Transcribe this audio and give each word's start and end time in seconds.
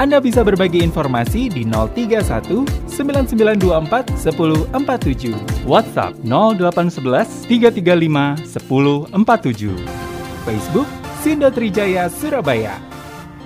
Anda 0.00 0.16
bisa 0.16 0.40
berbagi 0.40 0.80
informasi 0.80 1.52
di 1.52 1.68
031 1.68 2.64
9924 2.88 4.16
1047. 4.72 5.68
WhatsApp 5.68 6.16
0811 6.24 7.44
335 7.44 8.48
1047. 9.12 9.76
Facebook 10.48 10.88
Sindo 11.20 11.52
Trijaya 11.52 12.08
Surabaya. 12.08 12.80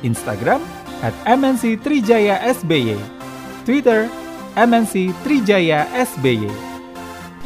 Instagram 0.06 0.62
at 1.02 1.10
MNC 1.26 1.82
Trijaya 1.82 2.38
SBY. 2.46 3.02
Twitter 3.66 4.06
MNC 4.54 5.10
Trijaya 5.26 5.90
SBY. 5.90 6.46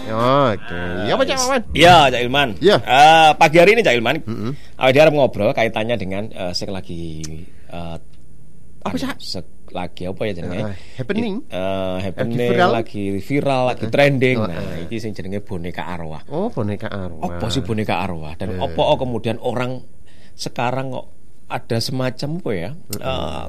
Oke. 0.09 0.83
Ya 1.09 1.17
apa 1.17 1.25
Cak 1.25 1.39
Maman? 1.49 1.61
Ya, 1.73 1.97
Cak 2.13 2.21
Ilman. 2.29 2.49
Ya. 2.61 2.77
Eh, 2.77 3.31
pagi 3.41 3.57
hari 3.57 3.73
ini 3.73 3.81
Cak 3.81 3.97
Ilman, 3.97 4.21
Mm-mm. 4.25 4.53
awal 4.77 4.93
dia 4.93 5.01
harap 5.05 5.17
ngobrol 5.17 5.57
kaitannya 5.57 5.97
dengan 5.97 6.29
eh, 6.29 6.53
sek 6.53 6.69
lagi 6.69 7.25
eh, 7.73 7.97
Apa, 8.91 9.17
sek 9.17 9.47
lagi 9.69 10.03
apa 10.05 10.23
ya 10.23 10.33
jenenge? 10.35 10.63
Eh, 10.63 10.77
happening? 10.97 11.35
It- 11.43 11.53
eh, 11.53 11.97
happening 12.03 12.37
Lagi 12.37 12.49
viral? 12.49 12.71
lagi 12.73 13.05
viral, 13.19 13.63
lagi 13.69 13.85
trending. 13.87 14.37
Oh, 14.39 14.47
Nah, 14.47 14.57
eh. 14.75 14.85
iki 14.85 14.97
sing 14.97 15.13
jenenge 15.13 15.41
boneka 15.41 15.85
arwah. 15.85 16.23
Oh, 16.27 16.49
boneka 16.49 16.89
arwah. 16.89 17.29
Apa 17.29 17.47
sih 17.49 17.61
boneka 17.61 17.99
arwah 17.99 18.33
dan 18.35 18.55
Eh. 18.55 18.59
apa 18.59 18.81
oh, 18.81 18.97
kemudian 18.97 19.37
orang 19.39 19.85
sekarang 20.33 20.91
kok 20.91 21.07
ada 21.47 21.77
semacam 21.79 22.31
apa 22.37 22.51
ya? 22.51 22.71
eh, 22.99 23.47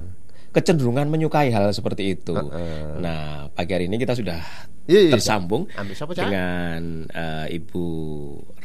kecenderungan 0.50 1.06
menyukai 1.06 1.50
hal 1.50 1.70
seperti 1.70 2.14
itu. 2.14 2.34
Heeh. 2.34 2.98
Nah, 2.98 3.48
pagi 3.50 3.72
hari 3.72 3.86
ini 3.86 3.96
kita 3.96 4.14
sudah 4.14 4.42
Iya, 4.90 5.06
iya, 5.06 5.14
tersambung 5.14 5.70
siapa, 5.94 6.18
dengan 6.18 7.06
eh, 7.06 7.62
Ibu 7.62 7.86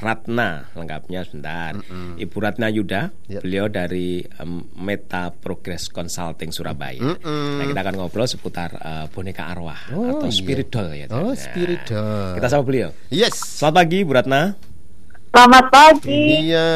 Ratna 0.01 0.73
lengkapnya 0.73 1.21
sebentar. 1.21 1.77
Ibu 2.17 2.37
Ratna 2.41 2.73
Yuda, 2.73 3.13
Ya. 3.29 3.45
beliau 3.45 3.69
dari 3.69 4.25
em, 4.25 4.65
Meta 4.73 5.29
Progress 5.29 5.93
Consulting 5.93 6.49
Surabaya. 6.49 6.97
Mm-mm. 6.97 7.61
Nah, 7.61 7.65
kita 7.69 7.81
akan 7.85 7.95
ngobrol 8.01 8.25
seputar 8.25 8.73
eh, 8.73 9.07
boneka 9.13 9.45
arwah 9.47 9.77
Oh, 9.93 10.17
atau 10.17 10.29
iya. 10.29 10.33
spirit 10.33 10.69
doll 10.73 10.97
ya. 10.97 11.07
Oh, 11.13 11.29
Nah, 11.29 11.37
spirit 11.37 11.85
doll. 11.85 12.41
Kita 12.41 12.49
sama 12.49 12.65
beliau. 12.65 12.89
Yes. 13.13 13.61
Selamat 13.61 13.85
pagi 13.85 13.99
Bu 14.01 14.17
Ratna. 14.17 14.57
Selamat 15.29 15.67
pagi, 15.67 16.47
Iya, 16.47 16.71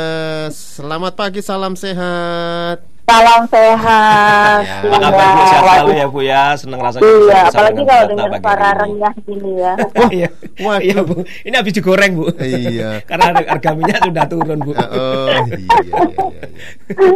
selamat 0.50 1.14
pagi, 1.14 1.40
salam 1.40 1.72
sehat. 1.72 2.84
Salam 3.08 3.42
sehat. 3.48 4.60
Ya, 4.60 4.76
apa 4.84 4.96
kabar 5.00 5.24
Bu? 5.32 5.40
Sehat 5.40 5.64
selalu 5.64 5.90
ya 5.96 6.06
Bu 6.06 6.20
ya. 6.20 6.42
Senang 6.54 6.80
rasanya 6.84 7.08
Iya, 7.08 7.40
apalagi 7.48 7.80
dengan 7.80 7.88
kalau 7.88 8.08
dengar 8.12 8.28
suara 8.44 8.60
hari 8.60 8.76
ini. 8.76 8.84
renyah 8.84 9.14
gini 9.24 9.50
ya. 9.56 9.72
Iya. 10.18 10.28
Waduh. 10.60 10.80
Iya 10.84 10.98
Bu. 11.00 11.16
Ini 11.24 11.54
habis 11.56 11.72
digoreng 11.72 12.12
Bu. 12.12 12.24
Iya. 12.36 12.90
Karena 13.08 13.26
harga 13.32 13.70
minyak 13.72 14.00
sudah 14.04 14.24
turun 14.28 14.58
Bu. 14.60 14.72
Oh, 14.72 14.76
iya, 14.76 15.40
iya, 15.48 15.76
iya, 15.80 16.02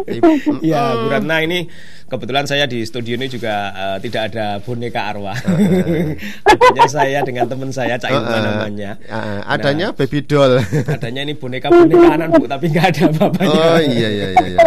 iya. 0.08 0.30
Iya. 0.64 0.82
Bu 0.96 1.06
Ratna 1.12 1.36
ini 1.44 1.58
kebetulan 2.12 2.44
saya 2.44 2.68
di 2.68 2.84
studio 2.84 3.16
ini 3.16 3.24
juga 3.32 3.72
eh, 3.72 3.96
tidak 4.04 4.22
ada 4.28 4.60
boneka 4.60 5.00
arwah. 5.00 5.32
Adanya 6.52 6.84
saya 6.84 7.18
dengan 7.24 7.48
teman 7.48 7.72
saya 7.72 7.96
Cak 7.96 8.12
Heeh. 8.12 8.40
namanya. 8.44 9.00
Ah, 9.08 9.56
adanya 9.56 9.96
baby 9.96 10.20
doll. 10.20 10.60
Adanya 10.84 11.24
ini 11.24 11.32
boneka 11.32 11.72
bonekaanan 11.72 12.36
Bu, 12.36 12.44
tapi 12.44 12.68
nggak 12.68 12.86
ada 12.92 13.02
apa-apanya. 13.08 13.56
Oh 13.56 13.80
iya 13.80 14.08
iya 14.12 14.26
iya 14.28 14.44
iya. 14.44 14.58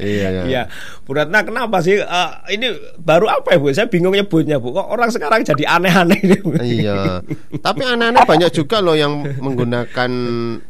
Iya 0.00 0.28
iya. 0.32 0.42
Iya, 0.48 0.62
Bu 1.04 1.12
Ratna 1.12 1.44
kenapa 1.44 1.84
sih 1.84 2.00
eh, 2.00 2.30
ini 2.56 2.72
baru 2.96 3.28
apa 3.28 3.52
ya 3.52 3.58
Bu? 3.60 3.68
Saya 3.76 3.92
bingung 3.92 4.16
nyebutnya 4.16 4.56
Bu. 4.56 4.72
Kok 4.72 4.88
orang 4.88 5.12
sekarang 5.12 5.44
jadi 5.44 5.64
aneh-aneh 5.68 6.20
Bu? 6.40 6.56
Iya. 6.56 7.20
Tapi 7.60 7.82
aneh-aneh 7.84 8.24
banyak 8.24 8.48
juga 8.48 8.80
loh 8.80 8.96
yang 8.96 9.20
menggunakan 9.20 10.10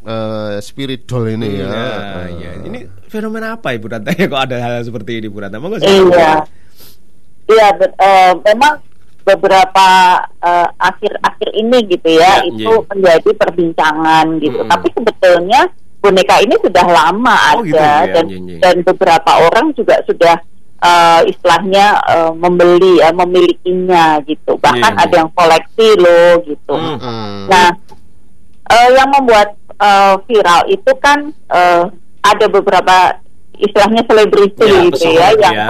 eh, 0.02 0.54
spirit 0.58 1.06
doll 1.06 1.30
ini 1.30 1.62
ya. 1.62 1.70
Nah, 1.70 2.26
iya. 2.34 2.50
Ini 2.66 3.01
fenomena 3.12 3.60
apa 3.60 3.76
Ibu 3.76 3.86
Ratna 3.92 4.10
ya 4.16 4.24
kok 4.32 4.42
ada 4.48 4.56
hal 4.56 4.80
seperti 4.80 5.20
ini 5.20 5.28
Bu 5.28 5.44
Ratna? 5.44 5.60
Monggo. 5.60 5.76
Iya, 5.76 6.48
iya, 7.52 7.68
eh, 7.76 8.32
memang 8.40 8.80
beberapa 9.22 9.88
eh, 10.40 10.68
akhir-akhir 10.80 11.48
ini 11.54 11.78
gitu 11.86 12.08
ya, 12.16 12.42
Ya, 12.42 12.48
itu 12.48 12.72
iya. 12.72 12.88
menjadi 12.90 13.30
perbincangan 13.36 14.26
gitu. 14.40 14.58
Mm-mm. 14.64 14.70
Tapi 14.72 14.86
sebetulnya 14.96 15.60
boneka 16.02 16.42
ini 16.42 16.58
sudah 16.58 16.86
lama 16.90 17.38
Oh, 17.54 17.62
ada 17.62 17.62
gitu 17.62 17.78
ya, 17.78 17.96
dan 18.10 18.24
iya, 18.26 18.38
iya. 18.42 18.58
dan 18.58 18.74
beberapa 18.82 19.30
orang 19.46 19.70
juga 19.78 20.02
sudah 20.02 20.34
eh, 20.82 21.20
istilahnya 21.30 21.86
eh, 22.02 22.32
membeli, 22.34 22.98
eh, 22.98 23.14
memilikinya 23.14 24.18
gitu. 24.26 24.58
Bahkan 24.58 24.92
Iya, 24.92 24.98
iya. 24.98 25.04
ada 25.06 25.14
yang 25.22 25.30
koleksi 25.30 25.88
loh 26.00 26.30
gitu. 26.42 26.74
Hmm. 26.74 26.98
Mm. 26.98 27.40
Nah, 27.46 27.68
eh, 28.66 28.88
yang 28.98 29.08
membuat 29.14 29.54
eh, 29.78 30.14
viral 30.26 30.62
itu 30.66 30.92
kan 30.98 31.30
eh, 31.30 31.84
ada 32.22 32.46
beberapa 32.46 33.18
istilahnya 33.54 34.02
selebriti 34.02 34.64
Ya, 34.64 34.82
gitu 34.86 35.06
ya 35.08 35.28
yang 35.36 35.54
ya. 35.54 35.66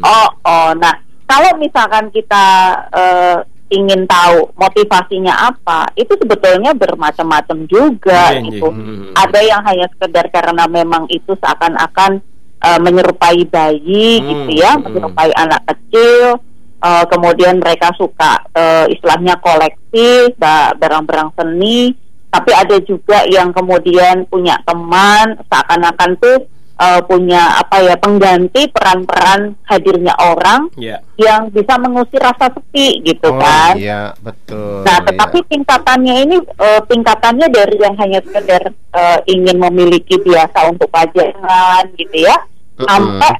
oh 0.00 0.28
oh 0.40 0.68
nah 0.74 0.94
kalau 1.24 1.56
misalkan 1.56 2.08
kita 2.08 2.44
eh, 2.90 3.38
ingin 3.68 4.06
tahu 4.06 4.48
motivasinya 4.54 5.44
apa 5.44 5.92
itu 5.94 6.08
sebetulnya 6.14 6.72
bermacam-macam 6.72 7.58
juga 7.64 8.32
Iya, 8.32 8.40
iya. 8.40 8.46
gitu 8.48 8.66
Hmm. 8.66 9.12
ada 9.14 9.40
yang 9.40 9.60
hanya 9.62 9.86
sekedar 9.90 10.24
karena 10.28 10.64
memang 10.64 11.04
itu 11.08 11.34
seakan-akan 11.34 12.20
eh, 12.58 12.80
menyerupai 12.80 13.44
bayi 13.44 14.18
Hmm, 14.18 14.26
gitu 14.26 14.50
ya 14.56 14.72
hmm. 14.72 14.82
menyerupai 14.82 15.30
anak 15.32 15.62
kecil 15.66 16.40
eh, 16.78 17.04
kemudian 17.06 17.58
mereka 17.58 17.92
suka 17.94 18.40
eh, 18.50 18.88
istilahnya 18.88 19.36
koleksi 19.38 20.08
ba- 20.34 20.72
barang-barang 20.72 21.30
seni 21.34 21.92
tapi 22.28 22.50
ada 22.52 22.76
juga 22.80 23.24
yang 23.24 23.50
kemudian 23.50 24.28
punya 24.28 24.60
teman 24.62 25.40
seakan-akan 25.48 26.12
tuh 26.20 26.44
eh, 26.76 27.00
punya 27.04 27.58
apa 27.58 27.82
ya 27.82 27.96
pengganti 27.96 28.70
peran-peran 28.70 29.56
hadirnya 29.64 30.14
orang 30.14 30.70
Iya. 30.76 31.02
yang 31.16 31.50
bisa 31.50 31.74
mengusir 31.74 32.20
rasa 32.20 32.52
sepi 32.52 33.02
gitu 33.02 33.32
Oh 33.32 33.40
kan 33.40 33.74
iya 33.74 34.12
betul. 34.20 34.86
Nah, 34.86 35.02
iya. 35.02 35.06
tetapi 35.08 35.38
tingkatannya 35.48 36.14
ini 36.22 36.36
eh, 36.38 36.80
tingkatannya 36.86 37.46
dari 37.48 37.76
yang 37.80 37.96
hanya 37.96 38.20
sekedar 38.22 38.62
eh, 38.70 39.18
ingin 39.26 39.58
memiliki 39.58 40.20
biasa 40.20 40.70
untuk 40.70 40.86
pajangan 40.88 41.82
gitu 41.96 42.22
ya, 42.22 42.36
Mm-mm. 42.78 42.86
sampai 42.86 43.32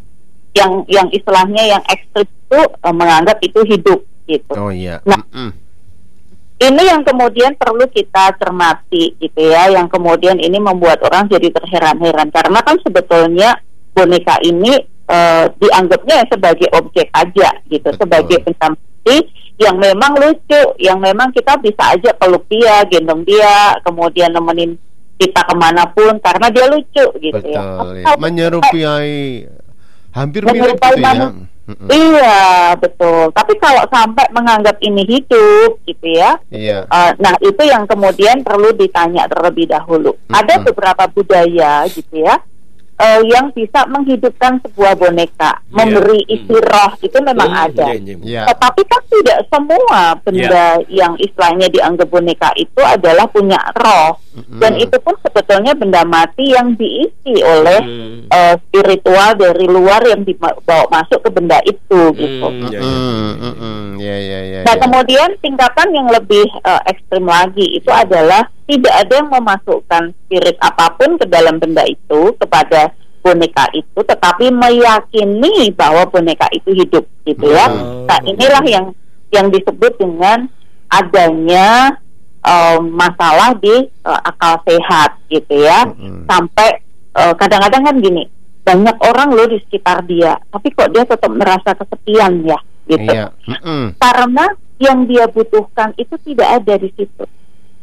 yang 0.56 0.72
yang 0.90 1.06
istilahnya 1.12 1.78
yang 1.78 1.82
ekstrim 1.86 2.26
itu 2.26 2.58
eh, 2.58 2.94
menganggap 2.96 3.38
itu 3.38 3.60
hidup 3.62 4.00
gitu. 4.26 4.52
Oh 4.58 4.72
iya. 4.72 4.98
Nah, 5.06 5.20
Mm-mm. 5.30 5.67
Ini 6.58 6.82
yang 6.90 7.06
kemudian 7.06 7.54
perlu 7.54 7.86
kita 7.86 8.34
cermati 8.34 9.14
gitu 9.22 9.40
ya, 9.46 9.70
yang 9.70 9.86
kemudian 9.86 10.42
ini 10.42 10.58
membuat 10.58 10.98
orang 11.06 11.30
jadi 11.30 11.54
terheran-heran 11.54 12.34
karena 12.34 12.58
kan 12.66 12.74
sebetulnya 12.82 13.62
boneka 13.94 14.42
ini 14.42 14.74
eh, 15.06 15.44
dianggapnya 15.54 16.26
sebagai 16.26 16.66
objek 16.74 17.14
aja 17.14 17.62
gitu, 17.70 17.94
Betul. 17.94 18.00
sebagai 18.02 18.36
benda 18.42 18.74
mati 18.74 19.16
yang 19.58 19.78
memang 19.78 20.12
lucu, 20.18 20.62
yang 20.82 20.98
memang 20.98 21.30
kita 21.30 21.58
bisa 21.62 21.94
aja 21.94 22.10
peluk 22.14 22.46
dia, 22.50 22.82
gendong 22.90 23.22
dia, 23.22 23.78
kemudian 23.82 24.30
nemenin 24.30 24.78
kita 25.18 25.42
ke 25.42 25.54
mana 25.58 25.82
pun 25.90 26.14
karena 26.22 26.46
dia 26.50 26.66
lucu 26.70 27.06
gitu 27.18 27.46
ya. 27.50 27.62
Betul. 27.62 27.94
Ya. 27.98 28.04
kalau 28.06 28.18
Menyerupai 28.22 29.06
hampir 30.14 30.42
mirip 30.46 30.78
gitu 30.78 30.98
ya. 31.02 31.30
Mm-mm. 31.68 31.88
Iya 31.88 32.40
betul. 32.74 33.28
Tapi 33.30 33.52
kalau 33.60 33.84
sampai 33.86 34.24
menganggap 34.32 34.80
ini 34.80 35.04
hidup 35.04 35.76
gitu 35.84 36.06
ya, 36.08 36.40
Iya. 36.48 36.88
Uh, 36.88 37.12
nah 37.20 37.36
itu 37.38 37.60
yang 37.60 37.84
kemudian 37.84 38.40
perlu 38.40 38.72
ditanya 38.72 39.28
terlebih 39.28 39.68
dahulu. 39.68 40.16
Ada 40.28 40.64
beberapa 40.64 41.04
budaya 41.06 41.84
gitu 41.86 42.24
ya 42.24 42.40
uh, 42.98 43.20
yang 43.24 43.52
bisa 43.52 43.86
menghidupkan 43.86 44.58
sebuah 44.64 44.96
boneka, 44.96 45.60
Iya. 45.60 45.74
memberi 45.76 46.20
Hmm. 46.24 46.34
isi 46.34 46.56
roh 46.56 46.92
itu 46.98 47.18
memang 47.20 47.50
Hmm, 47.50 47.64
ada. 47.70 47.86
iya, 47.86 47.96
iya, 47.96 48.14
Bu. 48.16 48.24
Iya. 48.26 48.42
Tetapi 48.48 48.82
kan 48.84 49.02
tidak 49.08 49.38
semua 49.48 50.00
benda 50.18 50.66
yang 50.88 51.14
istilahnya 51.16 51.68
dianggap 51.68 52.08
boneka 52.08 52.50
itu 52.56 52.80
adalah 52.80 53.28
punya 53.28 53.60
roh, 53.76 54.18
Dan 54.46 54.72
itu 54.78 54.96
pun 55.02 55.14
sebetulnya 55.24 55.72
benda 55.74 56.02
mati 56.06 56.54
yang 56.54 56.76
diisi 56.78 57.34
oleh 57.42 57.80
Hmm. 57.88 58.26
uh, 58.28 58.54
spiritual 58.68 59.38
dari 59.38 59.64
luar 59.64 60.02
yang 60.04 60.22
dibawa 60.26 60.84
masuk 60.90 61.24
ke 61.24 61.30
benda 61.32 61.58
itu 61.64 62.00
gitu. 62.14 62.46
Hmm, 62.46 62.68
iya, 62.68 62.78
iya. 62.78 62.80
Mm-mm, 62.84 63.32
mm-mm. 63.38 63.78
Iya 63.98 64.16
iya 64.18 64.38
iya. 64.44 64.60
Nah 64.66 64.74
iya. 64.76 64.82
kemudian 64.82 65.30
tingkatan 65.42 65.88
yang 65.94 66.08
lebih 66.10 66.46
eh, 66.46 66.82
ekstrim 66.90 67.24
lagi 67.26 67.66
itu 67.78 67.90
adalah 67.90 68.46
tidak 68.68 68.94
ada 68.94 69.12
yang 69.24 69.30
memasukkan 69.32 70.02
spirit 70.26 70.56
apa 70.60 70.92
pun 70.98 71.16
ke 71.16 71.26
dalam 71.26 71.56
benda 71.56 71.82
itu 71.88 72.34
kepada 72.36 72.92
boneka 73.24 73.66
itu, 73.74 73.98
tetapi 73.98 74.48
meyakini 74.52 75.74
bahwa 75.74 76.06
boneka 76.08 76.46
itu 76.54 76.70
hidup 76.72 77.04
gitu 77.26 77.46
ya. 77.50 77.66
Hmm. 77.68 78.06
Nah 78.06 78.18
inilah 78.24 78.64
yang 78.68 78.86
yang 79.34 79.52
disebut 79.52 79.96
dengan 80.00 80.48
adanya 80.88 81.98
eh, 82.48 82.78
masalah 82.80 83.52
di 83.60 83.84
eh, 83.84 84.20
akal 84.24 84.64
sehat 84.64 85.20
gitu 85.28 85.54
ya. 85.60 85.84
Mm-mm. 85.84 86.24
Sampai 86.24 86.80
eh, 87.12 87.34
kadang-kadang 87.36 87.82
kan 87.84 87.96
gini, 88.00 88.24
banyak 88.64 88.96
orang 89.04 89.28
loh 89.36 89.46
di 89.48 89.60
sekitar 89.68 90.04
dia, 90.08 90.40
tapi 90.48 90.72
kok 90.72 90.88
dia 90.96 91.04
tetap 91.04 91.28
merasa 91.28 91.76
kesepian 91.76 92.48
ya 92.48 92.58
gitu. 92.88 93.12
Iya. 93.12 93.28
Mm-mm. 93.44 94.00
Karena 94.00 94.44
yang 94.78 95.04
dia 95.04 95.26
butuhkan 95.28 95.92
itu 95.98 96.14
tidak 96.24 96.62
ada 96.62 96.74
di 96.80 96.90
situ. 96.96 97.24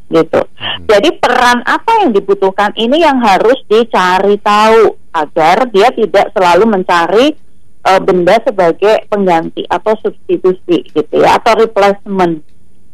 Gitu. 0.05 0.37
Hmm. 0.37 0.85
Jadi 0.85 1.17
peran 1.17 1.65
apa 1.65 2.05
yang 2.05 2.13
dibutuhkan 2.13 2.71
ini 2.77 3.01
yang 3.01 3.17
harus 3.25 3.57
dicari 3.65 4.37
tahu 4.37 4.93
agar 5.09 5.65
dia 5.73 5.89
tidak 5.97 6.29
selalu 6.29 6.69
mencari 6.69 7.33
eh, 7.81 8.01
benda 8.05 8.37
sebagai 8.45 9.09
pengganti 9.09 9.65
atau 9.65 9.97
substitusi 9.97 10.93
gitu 10.93 11.15
ya 11.17 11.41
atau 11.41 11.57
replacement. 11.57 12.45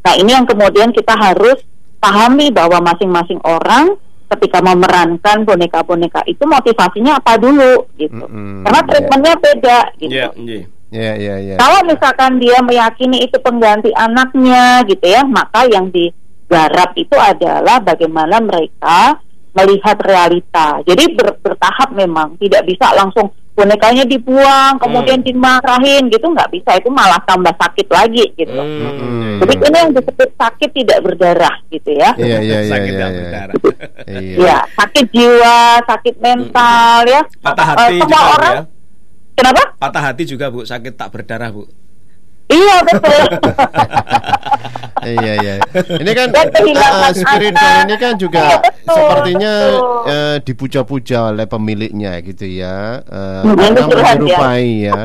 Nah, 0.01 0.13
ini 0.17 0.31
yang 0.33 0.49
kemudian 0.49 0.89
kita 0.89 1.13
harus 1.13 1.61
pahami 2.01 2.49
bahwa 2.49 2.81
masing-masing 2.81 3.37
orang 3.45 3.93
ketika 4.31 4.63
memerankan 4.63 5.43
boneka-boneka 5.43 6.23
itu 6.25 6.41
motivasinya 6.47 7.19
apa 7.19 7.37
dulu 7.37 7.85
gitu. 7.99 8.15
Mm-mm, 8.15 8.63
Karena 8.65 8.81
treatmentnya 8.87 9.33
beda 9.37 9.79
gitu. 9.99 10.11
Iya, 10.11 10.27
iya. 10.39 10.63
Iya, 10.91 11.13
iya, 11.15 11.35
iya. 11.39 11.55
Kalau 11.55 11.87
misalkan 11.87 12.35
dia 12.35 12.59
meyakini 12.59 13.23
itu 13.23 13.39
pengganti 13.39 13.95
anaknya 13.95 14.83
gitu 14.83 15.07
ya, 15.07 15.23
maka 15.23 15.63
yang 15.63 15.87
digarap 15.87 16.91
itu 16.99 17.15
adalah 17.15 17.79
bagaimana 17.79 18.43
mereka 18.43 19.23
melihat 19.53 19.97
realita. 19.99 20.79
Jadi 20.81 21.11
ber- 21.11 21.39
bertahap 21.39 21.91
memang, 21.91 22.35
tidak 22.37 22.63
bisa 22.63 22.91
langsung 22.93 23.27
bonekanya 23.51 24.03
dibuang, 24.03 24.79
kemudian 24.79 25.19
dimarahin 25.19 26.07
gitu, 26.07 26.23
nggak 26.23 26.49
bisa. 26.49 26.79
Itu 26.79 26.87
malah 26.87 27.19
tambah 27.21 27.51
sakit 27.51 27.87
lagi 27.87 28.23
gitu. 28.33 28.55
Hmm, 28.55 29.43
Jadi 29.43 29.53
ini 29.59 29.77
yang 29.77 29.91
disebut 29.91 30.29
sakit 30.33 30.69
tidak 30.71 30.99
berdarah 31.01 31.55
gitu 31.67 31.91
ya. 31.91 32.15
Iya, 32.15 32.37
iya, 32.39 32.57
iya, 32.61 32.71
Sakit 32.71 32.91
iya, 32.91 32.99
yang 32.99 33.11
iya. 33.11 33.19
berdarah. 33.19 33.55
Iya. 34.07 34.35
Ya, 34.39 34.57
sakit 34.71 35.05
jiwa, 35.11 35.59
sakit 35.83 36.15
mental 36.17 36.97
ya. 37.05 37.21
Patah 37.41 37.65
Eh, 37.65 37.69
hati 37.69 37.95
semua 37.97 38.07
juga 38.07 38.33
orang. 38.39 38.55
ya. 38.55 38.63
Kenapa? 39.31 39.63
Patah 39.75 40.03
hati 40.05 40.23
juga 40.23 40.45
Bu, 40.47 40.63
sakit 40.63 40.93
tak 40.93 41.09
berdarah 41.11 41.49
Bu. 41.49 41.63
Iya 42.51 42.75
betul. 42.83 43.21
Iya 45.01 45.33
iya. 45.41 45.53
Ini 45.73 46.11
kan 46.13 46.27
eh, 46.37 47.11
spiritual 47.17 47.75
ini 47.89 47.95
kan 47.97 48.13
juga 48.15 48.39
Iya, 48.39 48.57
betul, 48.61 48.93
sepertinya 48.93 49.53
betul. 49.57 50.11
eh, 50.13 50.37
dipuja-puja 50.45 51.17
oleh 51.33 51.45
pemiliknya 51.49 52.21
gitu 52.21 52.45
ya. 52.45 53.01
Hmm, 53.01 53.57
karena 53.57 53.79
curhat 53.81 53.97
ya. 53.97 54.19
menyerupai 54.21 54.67
ya. 54.85 54.99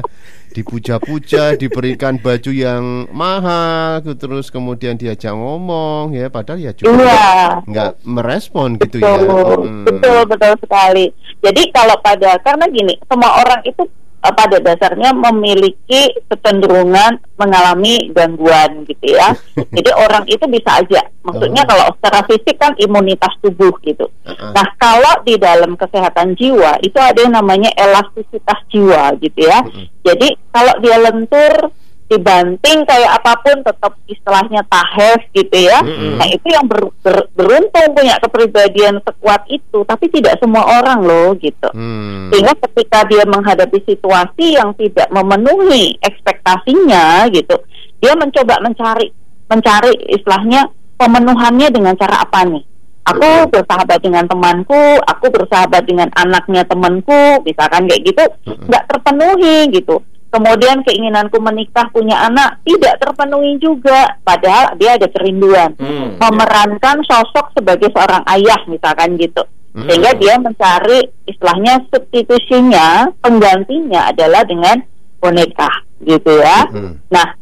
Dipuja-puja, 0.53 1.43
diberikan 1.61 2.17
baju 2.17 2.49
yang 2.49 3.09
mahal, 3.13 4.01
gitu, 4.01 4.17
terus 4.17 4.49
kemudian 4.49 4.97
diajak 4.97 5.33
ngomong 5.33 6.17
ya, 6.17 6.33
padahal 6.33 6.61
ya 6.61 6.73
juga 6.73 6.97
Iya. 7.05 7.61
nggak 7.65 7.91
merespon 8.05 8.81
gitu 8.81 9.01
ya. 9.01 9.17
Betul, 9.17 9.61
Mm. 9.65 9.85
betul, 9.85 10.19
betul 10.29 10.53
sekali. 10.61 11.07
Jadi 11.41 11.63
kalau 11.73 11.97
pada 12.01 12.41
karena 12.41 12.65
gini, 12.69 12.97
semua 13.05 13.37
orang 13.37 13.61
itu 13.65 13.85
eh, 14.27 14.35
pada 14.35 14.59
dasarnya 14.59 15.15
memiliki 15.15 16.19
kecenderungan 16.27 17.23
mengalami 17.39 18.11
gangguan 18.11 18.83
gitu 18.85 19.15
ya. 19.15 19.31
Jadi 19.77 19.91
orang 19.95 20.25
itu 20.27 20.45
bisa 20.51 20.83
aja. 20.83 21.07
Maksudnya 21.23 21.63
Oh. 21.67 21.69
kalau 21.71 21.87
secara 21.99 22.21
fisik 22.27 22.57
kan 22.59 22.73
imunitas 22.79 23.33
tubuh 23.43 23.75
gitu. 23.83 24.11
Uh-uh. 24.27 24.51
Nah 24.51 24.67
kalau 24.79 25.23
di 25.23 25.39
dalam 25.39 25.75
kesehatan 25.75 26.35
jiwa 26.35 26.79
itu 26.83 26.99
ada 26.99 27.19
yang 27.23 27.35
namanya 27.35 27.71
elastisitas 27.79 28.61
jiwa 28.71 29.15
gitu 29.23 29.47
ya. 29.47 29.63
Mm-mm. 29.63 29.87
Jadi 30.03 30.29
kalau 30.51 30.75
dia 30.83 30.97
lentur 30.99 31.53
dibanting 32.07 32.87
kayak 32.87 33.19
apa 33.19 33.33
pun 33.43 33.67
tetap 33.67 33.93
istilahnya 34.07 34.63
tahes 34.71 35.21
gitu 35.35 35.57
ya. 35.59 35.83
Mm-mm. 35.83 36.23
Nah 36.23 36.27
itu 36.31 36.47
yang 36.55 36.67
ber- 36.71 36.95
ber- 37.03 37.29
beruntung 37.35 37.99
punya 37.99 38.15
kepribadian 38.23 39.03
sekuat 39.03 39.43
itu, 39.51 39.83
tapi 39.83 40.07
tidak 40.15 40.39
semua 40.39 40.63
orang 40.83 41.03
loh 41.03 41.35
gitu. 41.39 41.67
Hmm. 41.75 42.31
Sehingga 42.31 42.55
ketika 42.63 43.03
dia 43.11 43.27
menghadapi 43.27 43.83
situasi 43.83 44.55
yang 44.55 44.71
tidak 44.79 45.11
memenuhi 45.11 45.99
ekspektasinya 45.99 47.27
gitu, 47.35 47.59
dia 47.99 48.15
mencoba 48.15 48.63
mencari 48.63 49.11
mencari 49.47 49.93
istilahnya 50.15 50.71
pemenuhannya 50.99 51.69
dengan 51.75 51.95
cara 51.99 52.23
apa 52.23 52.47
nih? 52.47 52.63
Aku 53.07 53.47
bersahabat 53.55 54.03
dengan 54.03 54.27
temanku, 54.27 54.99
aku 55.07 55.31
bersahabat 55.31 55.87
dengan 55.87 56.11
anaknya 56.19 56.67
temanku, 56.67 57.39
misalkan 57.47 57.87
kayak 57.87 58.03
gitu, 58.03 58.25
nggak 58.67 58.87
terpenuhi 58.91 59.71
gitu. 59.71 60.03
Kemudian 60.37 60.85
keinginanku 60.85 61.41
menikah 61.41 61.89
punya 61.89 62.21
anak 62.23 62.61
tidak 62.63 63.01
terpenuhi 63.01 63.57
juga, 63.57 64.21
padahal 64.21 64.77
dia 64.77 64.95
ada 64.95 65.09
kerinduan 65.09 65.73
Hmm, 65.77 66.21
memerankan 66.21 67.01
sosok 67.03 67.57
sebagai 67.57 67.89
seorang 67.89 68.21
ayah 68.31 68.61
misalkan 68.67 69.17
gitu 69.17 69.41
Hmm. 69.73 69.89
sehingga 69.89 70.13
dia 70.15 70.37
mencari 70.37 71.05
istilahnya 71.25 71.85
substitusinya 71.89 73.13
penggantinya 73.19 74.09
adalah 74.09 74.41
dengan 74.41 74.81
boneka 75.17 75.69
gitu 76.01 76.33
ya 76.37 76.65
Hmm. 76.67 76.97
nah 77.09 77.37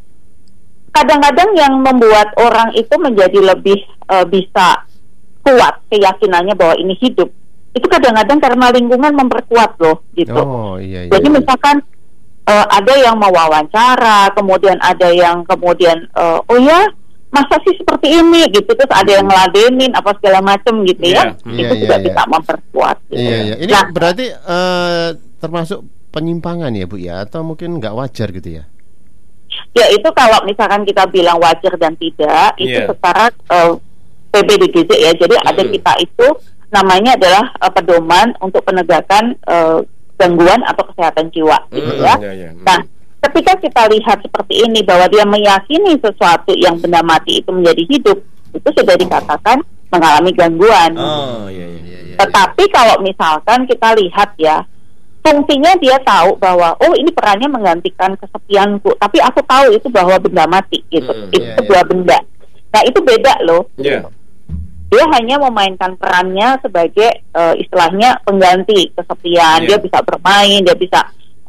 kadang-kadang 0.91 1.50
yang 1.55 1.79
membuat 1.79 2.35
orang 2.37 2.75
itu 2.75 2.94
menjadi 2.99 3.38
lebih 3.38 3.79
eh, 3.87 4.26
bisa 4.26 4.82
kuat 5.43 5.79
keyakinannya 5.88 6.55
bahwa 6.55 6.75
ini 6.75 6.94
hidup 6.99 7.31
itu 7.70 7.87
kadang-kadang 7.87 8.38
karena 8.38 8.67
lingkungan 8.70 9.12
memperkuat 9.14 9.79
loh 9.79 10.02
gitu 10.14 10.35
Oh 10.35 10.79
iya 10.79 11.06
iya. 11.06 11.11
jadi 11.11 11.26
misalkan 11.31 11.82
eh, 12.44 12.67
ada 12.69 12.93
yang 12.96 13.17
mewawancara, 13.17 14.32
kemudian 14.32 14.76
ada 14.81 15.08
yang 15.08 15.43
kemudian 15.44 16.05
eh, 16.08 16.38
oh 16.44 16.58
ya 16.58 16.88
masa 17.29 17.58
sih 17.67 17.75
seperti 17.75 18.14
ini 18.14 18.46
gitu 18.46 18.70
terus 18.70 18.87
ada 18.94 19.11
yang 19.11 19.26
ngeladenin 19.26 19.91
apa 19.91 20.14
segala 20.23 20.38
macam 20.38 20.87
gitu 20.87 21.02
ya, 21.02 21.35
Iya, 21.43 21.50
iya, 21.50 21.62
itu 21.67 21.75
iya, 21.75 21.82
juga 21.82 21.96
iya. 21.99 22.05
bisa 22.06 22.23
memperkuat. 22.31 22.96
gitu. 23.11 23.19
Iya 23.19 23.37
iya. 23.43 23.55
Ini 23.58 23.70
Nah, 23.75 23.85
berarti 23.91 24.26
eh, 24.31 25.08
termasuk 25.43 25.79
penyimpangan 26.14 26.70
ya 26.70 26.87
Bu 26.87 26.94
ya 26.94 27.26
atau 27.26 27.43
mungkin 27.43 27.82
nggak 27.82 27.91
wajar 27.91 28.31
gitu 28.31 28.62
ya? 28.62 28.64
ya 29.75 29.87
itu 29.91 30.06
kalau 30.14 30.38
misalkan 30.46 30.87
kita 30.87 31.02
bilang 31.11 31.43
wajar 31.43 31.75
dan 31.75 31.99
tidak 31.99 32.55
itu 32.55 32.70
Iya. 32.70 32.87
secara 32.87 33.26
eh, 33.50 33.73
PBDGJ 34.31 34.91
ya. 34.94 35.11
Jadi 35.14 35.35
ada 35.35 35.58
Mm-mm. 35.58 35.75
kita 35.75 35.93
itu 35.99 36.26
namanya 36.70 37.19
adalah 37.19 37.50
eh, 37.50 37.73
pedoman 37.75 38.31
untuk 38.38 38.62
penegakan 38.62 39.35
eh, 39.43 39.79
gangguan 40.15 40.61
atau 40.63 40.85
kesehatan 40.89 41.29
jiwa 41.31 41.59
gitu 41.71 41.91
Hmm, 41.91 42.05
ya. 42.05 42.15
iya, 42.21 42.33
iya. 42.33 42.51
Nah, 42.63 42.81
ketika 43.25 43.53
kita 43.59 43.83
lihat 43.91 44.19
seperti 44.21 44.55
ini 44.63 44.81
bahwa 44.81 45.07
dia 45.09 45.25
meyakini 45.25 45.99
sesuatu 45.99 46.55
yang 46.55 46.79
benda 46.79 47.03
mati 47.03 47.41
itu 47.41 47.51
menjadi 47.51 47.83
hidup, 47.89 48.19
itu 48.53 48.69
sudah 48.71 48.95
dikatakan 48.95 49.59
mengalami 49.91 50.31
gangguan. 50.31 50.93
Oh, 50.94 51.47
iya, 51.51 51.67
iya. 51.67 51.81
Iya 51.81 51.99
iya. 52.05 52.17
Tetapi 52.21 52.63
kalau 52.71 52.99
misalkan 53.01 53.67
kita 53.67 53.94
lihat 53.94 54.31
ya, 54.39 54.63
fungsinya 55.21 55.73
dia 55.79 55.97
tahu 56.05 56.37
bahwa 56.37 56.77
oh 56.79 56.93
ini 56.94 57.11
perannya 57.11 57.49
menggantikan 57.49 58.15
kesepianku, 58.15 58.93
tapi 59.01 59.19
aku 59.19 59.41
tahu 59.43 59.73
itu 59.73 59.89
bahwa 59.89 60.15
benda 60.21 60.44
mati 60.47 60.85
gitu, 60.89 61.11
Mm, 61.11 61.33
itu 61.33 61.43
iya, 61.43 61.56
sebuah 61.59 61.83
benda. 61.89 62.19
Nah 62.71 62.83
itu 62.85 62.99
beda 63.01 63.35
loh. 63.43 63.67
Iya. 63.79 64.05
Dia 64.94 65.05
hanya 65.19 65.36
memainkan 65.43 65.98
perannya 65.98 66.55
sebagai 66.63 67.10
eh, 67.19 67.55
istilahnya 67.58 68.22
pengganti 68.22 68.94
kesepian. 68.94 69.67
Iya. 69.67 69.74
Dia 69.74 69.79
bisa 69.82 69.98
bermain, 70.06 70.63
dia 70.63 70.77
bisa 70.79 71.01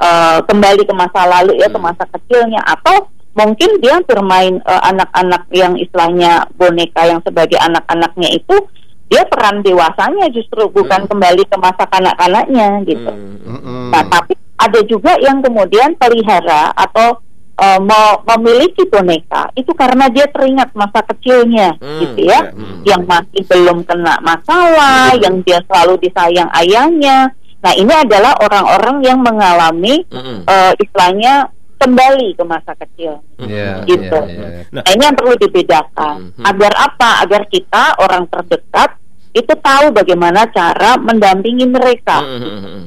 eh, 0.02 0.40
kembali 0.50 0.82
ke 0.82 0.94
masa 0.98 1.30
lalu 1.30 1.62
ya 1.62 1.70
ke 1.70 1.78
Hmm. 1.78 1.86
masa 1.86 2.04
kecilnya 2.10 2.60
atau 2.66 3.06
mungkin 3.38 3.78
dia 3.78 4.02
bermain 4.02 4.58
eh, 4.58 4.82
anak-anak 4.90 5.46
yang 5.54 5.78
istilahnya 5.78 6.50
boneka 6.58 7.06
yang 7.06 7.22
sebagai 7.22 7.62
anak-anaknya 7.62 8.34
itu 8.34 8.58
dia 9.06 9.22
peran 9.30 9.62
dewasanya 9.62 10.26
justru 10.34 10.66
bukan 10.74 11.06
Hmm. 11.06 11.10
kembali 11.14 11.46
ke 11.46 11.58
masa 11.62 11.86
kanak-kanaknya 11.86 12.82
gitu. 12.90 13.12
Hmm, 13.14 13.38
hmm. 13.38 13.54
Mm-mm. 13.62 13.94
Nah, 13.94 14.04
tapi 14.10 14.34
ada 14.58 14.80
juga 14.90 15.14
yang 15.22 15.46
kemudian 15.46 15.94
pelihara 15.96 16.74
atau 16.74 17.22
eh, 17.56 17.80
mau 17.80 18.20
memiliki 18.36 18.84
boneka 18.86 19.48
itu 19.56 19.72
karena 19.72 20.08
dia 20.08 20.28
teringat 20.28 20.76
masa 20.76 21.00
kecilnya 21.08 21.80
Hmm, 21.80 22.00
gitu 22.04 22.20
ya 22.28 22.40
iya, 22.40 22.40
hmm. 22.52 22.84
yang 22.84 23.02
masih 23.04 23.42
belum 23.48 23.84
kena 23.84 24.20
masalah, 24.20 25.16
Hmm. 25.16 25.22
yang 25.24 25.36
dia 25.42 25.60
selalu 25.64 25.96
disayang 26.00 26.52
ayahnya. 26.54 27.32
Nah, 27.64 27.74
ini 27.74 27.90
adalah 27.90 28.38
orang-orang 28.38 29.02
yang 29.02 29.20
mengalami 29.20 30.04
Hmm. 30.12 30.44
eh, 30.44 30.74
istilahnya 30.78 31.50
kembali 31.76 32.36
ke 32.36 32.44
masa 32.44 32.72
kecil. 32.76 33.20
Iya 33.38 33.84
Gitu. 33.84 34.20
iya 34.28 34.32
iya. 34.32 34.48
Nah, 34.72 34.80
Nah, 34.80 34.92
ini 34.92 35.02
yang 35.04 35.16
perlu 35.16 35.36
dibedakan. 35.36 36.16
Hmm. 36.36 36.46
Agar 36.46 36.72
apa? 36.76 37.24
Agar 37.24 37.42
kita 37.48 38.00
orang 38.00 38.28
terdekat 38.28 38.96
itu 39.32 39.52
tahu 39.60 39.92
bagaimana 39.92 40.48
cara 40.48 40.96
mendampingi 40.96 41.68
mereka. 41.68 42.24
hmm, 42.24 42.40
hmm, 42.40 42.60
hmm, 42.64 42.84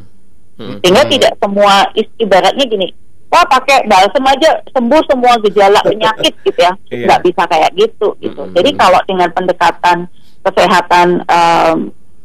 hmm. 0.57 0.77
Sehingga 0.81 1.03
Hmm. 1.05 1.13
tidak 1.13 1.33
semua 1.37 1.75
ibaratnya 2.17 2.65
gini, 2.65 2.89
wah 3.29 3.45
pakai 3.45 3.85
balsem 3.85 4.25
aja 4.25 4.51
sembuh 4.73 5.03
semua 5.09 5.37
gejala 5.45 5.81
penyakit 5.85 6.35
gitu 6.47 6.61
ya. 6.61 6.73
Iya. 6.89 7.07
Nggak 7.07 7.21
bisa 7.25 7.43
kayak 7.49 7.71
gitu 7.77 8.09
gitu. 8.21 8.43
Mm-mm. 8.45 8.55
Jadi 8.57 8.71
kalau 8.77 9.01
dengan 9.05 9.29
pendekatan 9.33 9.99
kesehatan 10.43 11.09
em, 11.29 11.79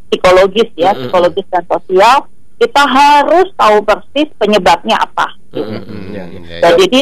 psikologis 0.09 0.69
ya, 0.79 0.91
Mm-mm. 0.93 1.09
psikologis 1.09 1.47
dan 1.51 1.63
sosial, 1.67 2.15
kita 2.61 2.83
harus 2.87 3.47
tahu 3.59 3.77
persis 3.83 4.29
penyebabnya 4.39 4.95
apa. 4.95 5.27
Hmm, 5.51 5.65
hmm, 5.67 5.83
hmm. 5.83 6.03
Iya, 6.13 6.23
iya. 6.31 6.39
Iya, 6.39 6.59
Nah, 6.61 6.71
jadi 6.79 6.99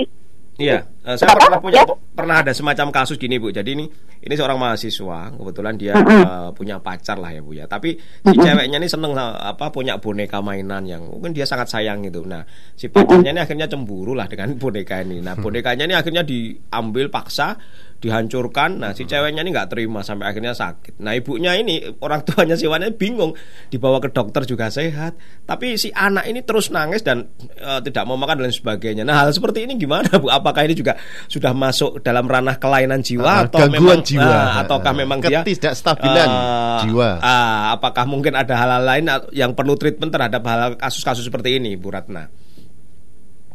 Iya. 0.62 0.78
Eh, 1.02 1.18
saya 1.18 1.34
Apa? 1.34 1.50
pernah 1.50 1.58
punya 1.58 1.82
Ya. 1.82 1.98
pernah 2.14 2.36
ada 2.46 2.54
semacam 2.54 2.94
kasus 2.94 3.18
gini 3.18 3.42
bu. 3.42 3.50
Jadi 3.50 3.74
ini 3.74 3.90
ini 4.22 4.34
seorang 4.38 4.62
mahasiswa 4.62 5.34
kebetulan 5.34 5.74
dia 5.74 5.98
eh, 5.98 6.50
punya 6.54 6.78
pacar 6.78 7.18
lah 7.18 7.34
ya 7.34 7.42
bu 7.42 7.58
ya. 7.58 7.66
Tapi 7.66 7.98
si 7.98 8.36
ceweknya 8.38 8.78
ini 8.78 8.86
seneng 8.86 9.18
apa 9.18 9.74
punya 9.74 9.98
boneka 9.98 10.46
mainan 10.46 10.86
yang 10.86 11.02
mungkin 11.02 11.34
dia 11.34 11.50
sangat 11.50 11.74
sayang 11.74 12.06
gitu. 12.06 12.22
Nah 12.22 12.46
si 12.78 12.86
pacarnya 12.86 13.34
ini 13.34 13.42
akhirnya 13.42 13.66
cemburu 13.66 14.14
lah 14.14 14.30
dengan 14.30 14.54
boneka 14.62 15.02
ini. 15.02 15.26
Nah 15.26 15.34
bonekanya 15.34 15.90
ini 15.90 15.98
akhirnya 15.98 16.22
diambil 16.22 17.10
paksa 17.10 17.58
dihancurkan. 18.02 18.82
Nah 18.82 18.92
si 18.92 19.06
ceweknya 19.06 19.40
ini 19.40 19.54
nggak 19.54 19.70
terima 19.70 20.02
sampai 20.02 20.26
akhirnya 20.26 20.52
sakit. 20.52 20.98
Nah 20.98 21.14
ibunya 21.14 21.54
ini 21.54 21.80
orang 22.02 22.26
tuanya 22.26 22.54
si 22.54 22.66
wanita 22.66 22.92
bingung 22.92 23.38
dibawa 23.70 23.98
ke 23.98 24.10
dokter 24.10 24.44
juga 24.44 24.68
sehat. 24.68 25.14
Tapi 25.46 25.78
si 25.78 25.90
anak 25.90 26.26
ini 26.26 26.42
terus 26.42 26.68
nangis 26.68 27.00
dan 27.00 27.30
eh, 27.56 27.80
tidak 27.80 28.04
mau 28.04 28.18
makan 28.18 28.42
dan 28.42 28.50
lain 28.50 28.58
sebagainya. 28.58 29.04
Nah 29.06 29.22
hal 29.22 29.30
seperti 29.30 29.64
ini 29.64 29.78
gimana 29.78 30.10
bu? 30.18 30.28
Apakah 30.28 30.66
ini 30.66 30.74
juga 30.74 30.98
sudah 31.28 31.54
masuk 31.54 32.02
dalam 32.02 32.26
ranah 32.26 32.58
kelainan 32.58 33.00
jiwa 33.00 33.22
Ah, 33.24 33.46
atau 33.46 33.62
gangguan 33.62 33.78
memang 33.78 34.00
jiwa. 34.02 34.26
ah, 34.26 34.50
ataukah 34.60 34.92
Ah, 34.92 34.98
memang 34.98 35.18
dia 35.22 35.40
ketidakstabilan 35.40 36.28
eh, 36.28 36.80
jiwa. 36.84 37.10
ah, 37.22 37.62
apakah 37.72 38.10
mungkin 38.10 38.34
ada 38.34 38.58
hal-hal 38.58 38.82
lain 38.82 39.06
yang 39.30 39.54
perlu 39.54 39.78
treatment 39.78 40.10
terhadap 40.10 40.42
hal 40.42 40.74
kasus-kasus 40.76 41.22
seperti 41.22 41.62
ini 41.62 41.78
Bu 41.78 41.94
Ratna? 41.94 42.26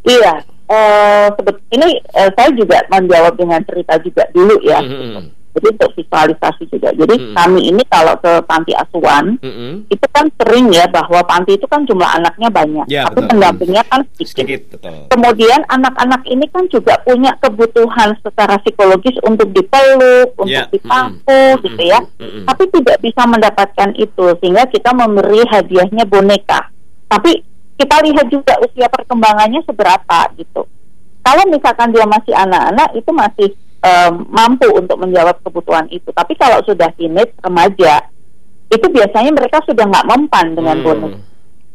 Iya, 0.06 0.34
eh 0.70 1.26
sebet 1.34 1.56
ini 1.74 1.88
eh, 2.14 2.30
saya 2.34 2.50
juga 2.54 2.78
menjawab 2.86 3.34
dengan 3.34 3.58
cerita 3.66 3.98
juga 3.98 4.22
dulu 4.30 4.56
ya. 4.62 4.78
Mm-mm. 4.78 5.34
Jadi 5.56 5.72
untuk 5.72 5.90
visualisasi 5.96 6.68
juga. 6.68 6.92
Jadi 6.92 7.16
Mm-mm. 7.16 7.32
kami 7.32 7.72
ini 7.72 7.80
kalau 7.88 8.12
ke 8.20 8.44
panti 8.44 8.76
asuhan 8.76 9.40
Mm-mm. 9.40 9.88
itu 9.88 10.06
kan 10.12 10.28
sering 10.36 10.68
ya 10.68 10.84
bahwa 10.84 11.24
panti 11.24 11.56
itu 11.56 11.64
kan 11.64 11.80
jumlah 11.88 12.04
anaknya 12.12 12.52
banyak, 12.52 12.84
Ya, 12.92 13.08
tapi 13.08 13.24
betul. 13.24 13.30
pendampingnya 13.32 13.82
kan 13.88 14.04
sedikit. 14.14 14.36
Sedikit 14.44 14.60
betul. 14.76 14.96
Kemudian 15.08 15.64
anak-anak 15.72 16.22
ini 16.28 16.44
kan 16.52 16.68
juga 16.68 17.00
punya 17.00 17.32
kebutuhan 17.40 18.12
secara 18.20 18.60
psikologis 18.60 19.16
untuk 19.24 19.48
dipeluk, 19.56 20.36
untuk 20.36 20.52
Ya, 20.52 20.68
dipangku, 20.68 21.24
mm-mm, 21.56 21.64
gitu 21.64 21.82
ya. 21.88 22.00
mm-mm. 22.04 22.44
Tapi 22.44 22.62
tidak 22.76 22.96
bisa 23.00 23.22
mendapatkan 23.24 23.90
itu 23.96 24.24
sehingga 24.44 24.68
kita 24.68 24.92
memberi 24.92 25.40
hadiahnya 25.48 26.04
boneka. 26.04 26.68
Tapi 27.08 27.40
kita 27.76 27.96
lihat 28.02 28.26
juga 28.32 28.56
usia 28.64 28.88
perkembangannya 28.88 29.60
seberapa 29.68 30.18
gitu. 30.40 30.64
Kalau 31.20 31.44
misalkan 31.50 31.92
dia 31.92 32.06
masih 32.08 32.32
anak-anak 32.32 32.88
itu 32.96 33.10
masih 33.12 33.48
em, 33.84 34.12
mampu 34.32 34.68
untuk 34.72 34.96
menjawab 34.96 35.36
kebutuhan 35.44 35.86
itu. 35.92 36.08
Tapi 36.10 36.32
kalau 36.40 36.62
sudah 36.64 36.88
teenage 36.96 37.34
remaja 37.44 38.08
itu 38.72 38.86
biasanya 38.90 39.30
mereka 39.30 39.62
sudah 39.62 39.84
nggak 39.86 40.08
mempan 40.08 40.46
dengan 40.56 40.76
Hmm. 40.80 40.86
boneka, 40.86 41.18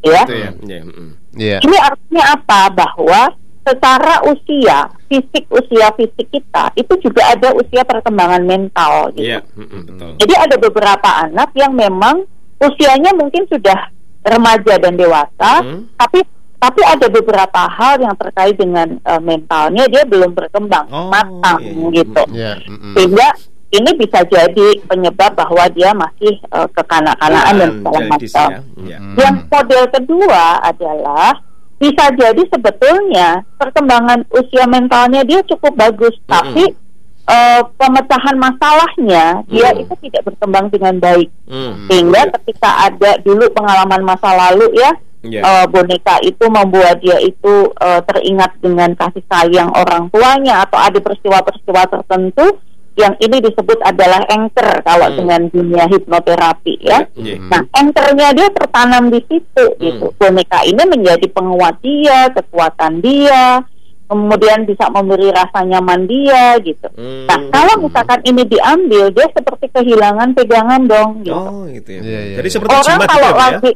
ya. 0.04 0.22
Itu 0.26 0.34
ya. 0.36 0.50
Ya, 0.68 0.80
mm-mm. 0.84 1.10
Iya. 1.38 1.58
Ini 1.64 1.78
artinya 1.80 2.24
apa? 2.36 2.62
Bahwa 2.76 3.22
secara 3.62 4.26
usia, 4.28 4.90
fisik 5.06 5.46
usia 5.54 5.94
fisik 5.94 6.28
kita 6.34 6.74
itu 6.76 6.94
juga 7.00 7.30
ada 7.30 7.54
usia 7.54 7.86
perkembangan 7.86 8.44
mental 8.44 9.14
gitu. 9.16 9.38
Iya, 9.38 9.40
mm-mm, 9.56 9.82
betul. 9.86 10.12
Jadi 10.20 10.34
ada 10.34 10.56
beberapa 10.58 11.10
anak 11.30 11.54
yang 11.54 11.72
memang 11.78 12.26
usianya 12.60 13.14
mungkin 13.16 13.46
sudah 13.48 13.94
remaja 14.22 14.74
dan 14.78 14.94
dewasa, 14.94 15.52
Hmm. 15.62 15.90
tapi 15.96 16.22
tapi 16.58 16.82
ada 16.86 17.10
beberapa 17.10 17.62
hal 17.66 17.98
yang 17.98 18.14
terkait 18.14 18.54
dengan 18.54 18.86
eh, 18.96 19.18
mentalnya 19.18 19.90
dia 19.90 20.06
belum 20.06 20.30
berkembang 20.32 20.86
Oh, 20.88 21.10
matang 21.10 21.58
iya. 21.58 21.90
gitu. 21.92 22.24
Iya, 22.30 22.54
mm-mm. 22.62 22.94
Sehingga 22.94 23.28
ini 23.72 23.92
bisa 23.96 24.20
jadi 24.22 24.68
penyebab 24.84 25.34
bahwa 25.34 25.66
dia 25.70 25.90
masih 25.92 26.38
eh, 26.38 26.68
kekanak-kanaan 26.70 27.54
dan 27.56 27.70
segala 27.76 27.98
Jadi 27.98 28.10
macam. 28.14 28.50
ya. 28.86 28.98
Yang 29.18 29.36
model 29.48 29.84
kedua 29.90 30.44
adalah 30.62 31.30
bisa 31.76 32.14
jadi 32.14 32.42
sebetulnya 32.46 33.42
perkembangan 33.58 34.30
usia 34.30 34.70
mentalnya 34.70 35.26
dia 35.26 35.42
cukup 35.42 35.74
bagus, 35.74 36.14
tapi 36.30 36.78
eh, 37.24 37.62
pemecahan 37.76 38.36
masalahnya 38.36 39.26
dia 39.46 39.70
Mm. 39.72 39.82
itu 39.84 39.94
tidak 40.08 40.22
berkembang 40.28 40.68
dengan 40.70 40.96
baik. 40.98 41.30
Mm. 41.46 41.74
Sehingga 41.88 42.22
ketika 42.40 42.70
ada 42.88 43.12
dulu 43.20 43.46
pengalaman 43.52 44.02
masa 44.02 44.30
lalu 44.32 44.72
ya 44.76 44.92
Iya. 45.22 45.42
eh, 45.46 45.66
boneka 45.70 46.18
itu 46.26 46.50
membuat 46.50 46.98
dia 46.98 47.22
itu 47.22 47.54
eh, 47.78 48.02
teringat 48.04 48.58
dengan 48.58 48.98
kasih 48.98 49.22
sayang 49.30 49.70
orang 49.70 50.10
tuanya 50.10 50.66
atau 50.66 50.82
ada 50.82 50.98
peristiwa-peristiwa 50.98 51.86
tertentu 51.88 52.58
yang 53.00 53.16
ini 53.24 53.40
disebut 53.40 53.80
adalah 53.88 54.20
anchor 54.28 54.84
kalau 54.84 55.08
Hmm. 55.08 55.18
dengan 55.24 55.42
dunia 55.48 55.88
hipnoterapi 55.88 56.76
ya. 56.84 57.08
Iya. 57.16 57.40
Nah, 57.40 57.64
anchornya 57.72 58.36
dia 58.36 58.52
tertanam 58.52 59.08
di 59.08 59.24
situ 59.32 59.66
gitu. 59.80 60.12
Hmm. 60.12 60.18
Boneka 60.20 60.60
ini 60.68 60.84
menjadi 60.84 61.24
penguat 61.32 61.80
dia, 61.80 62.28
kekuatan 62.36 63.00
dia, 63.00 63.64
kemudian 64.12 64.68
bisa 64.68 64.92
memberi 64.92 65.32
rasa 65.32 65.64
nyaman 65.64 66.04
dia 66.04 66.60
gitu. 66.60 66.84
Hmm. 66.92 67.32
Nah, 67.32 67.40
kalau 67.48 67.88
misalkan 67.88 68.20
ini 68.28 68.44
diambil, 68.44 69.08
dia 69.16 69.28
seperti 69.32 69.72
kehilangan 69.72 70.36
pegangan 70.36 70.84
dong 70.84 71.24
gitu. 71.24 71.32
Oh, 71.32 71.64
gitu 71.72 71.96
ya. 71.96 72.02
Iya, 72.04 72.20
iya, 72.20 72.36
Jadi 72.44 72.48
iya. 72.52 72.56
seperti 72.60 72.74
Orang 72.76 72.84
jimat 72.92 73.08
kalau 73.08 73.16
gitu 73.16 73.24
ya, 73.24 73.32
Bu, 73.32 73.40
ya. 73.40 73.48
lagi 73.48 73.72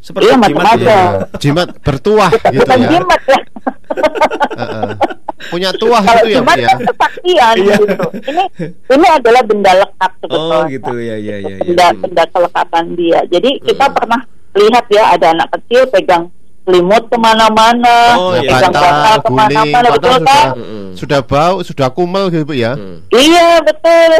Seperti 0.00 0.24
Iya, 0.24 0.32
jimat 0.40 0.48
gitu 0.48 0.88
ya. 0.88 0.96
Iya. 0.96 1.20
Jimat 1.36 1.68
bertuah 1.84 2.30
gitu 2.32 2.56
bukan 2.56 2.78
ya. 2.80 2.88
jimat 2.88 3.20
ya. 3.28 3.40
Heeh. 4.56 4.90
Punya 5.40 5.70
tuah 5.72 6.02
Kalau 6.04 6.22
gitu 6.24 6.28
ya, 6.32 6.36
jimat 6.40 6.56
ya. 6.56 6.68
kan 6.68 6.78
kesaktian 6.88 7.54
gitu. 7.60 7.84
Ini 8.32 8.44
ini 8.96 9.06
adalah 9.12 9.42
benda 9.44 9.72
lekat 9.76 10.10
sebetulnya. 10.24 10.56
Oh, 10.56 10.62
gitu 10.72 10.92
ya, 10.96 11.16
ya, 11.20 11.36
ya, 11.36 11.54
ya. 11.60 11.64
Benda 11.68 11.86
benda 12.00 12.24
kelekatan 12.32 12.84
dia. 12.96 13.20
Jadi 13.28 13.50
kita 13.60 13.84
Hmm. 13.88 13.96
pernah 14.00 14.20
lihat 14.50 14.84
ya 14.88 15.04
ada 15.14 15.26
anak 15.30 15.48
kecil 15.52 15.84
pegang 15.92 16.32
selimut 16.66 17.02
ke 17.08 17.16
mana-mana, 17.16 17.96
Oh, 18.14 18.32
iya. 18.36 18.52
pegang 18.52 18.74
bantal, 18.74 19.16
ke 19.22 19.30
mana-mana, 19.32 19.88
betul 19.90 20.12
sudah 20.12 20.26
kan? 20.26 20.46
Sudah 20.94 21.20
bau, 21.24 21.56
sudah 21.64 21.88
kumel 21.90 22.28
gitu 22.28 22.44
Bu 22.44 22.54
ya. 22.54 22.76
Hmm. 22.76 23.00
Iya 23.10 23.64
betul. 23.64 24.10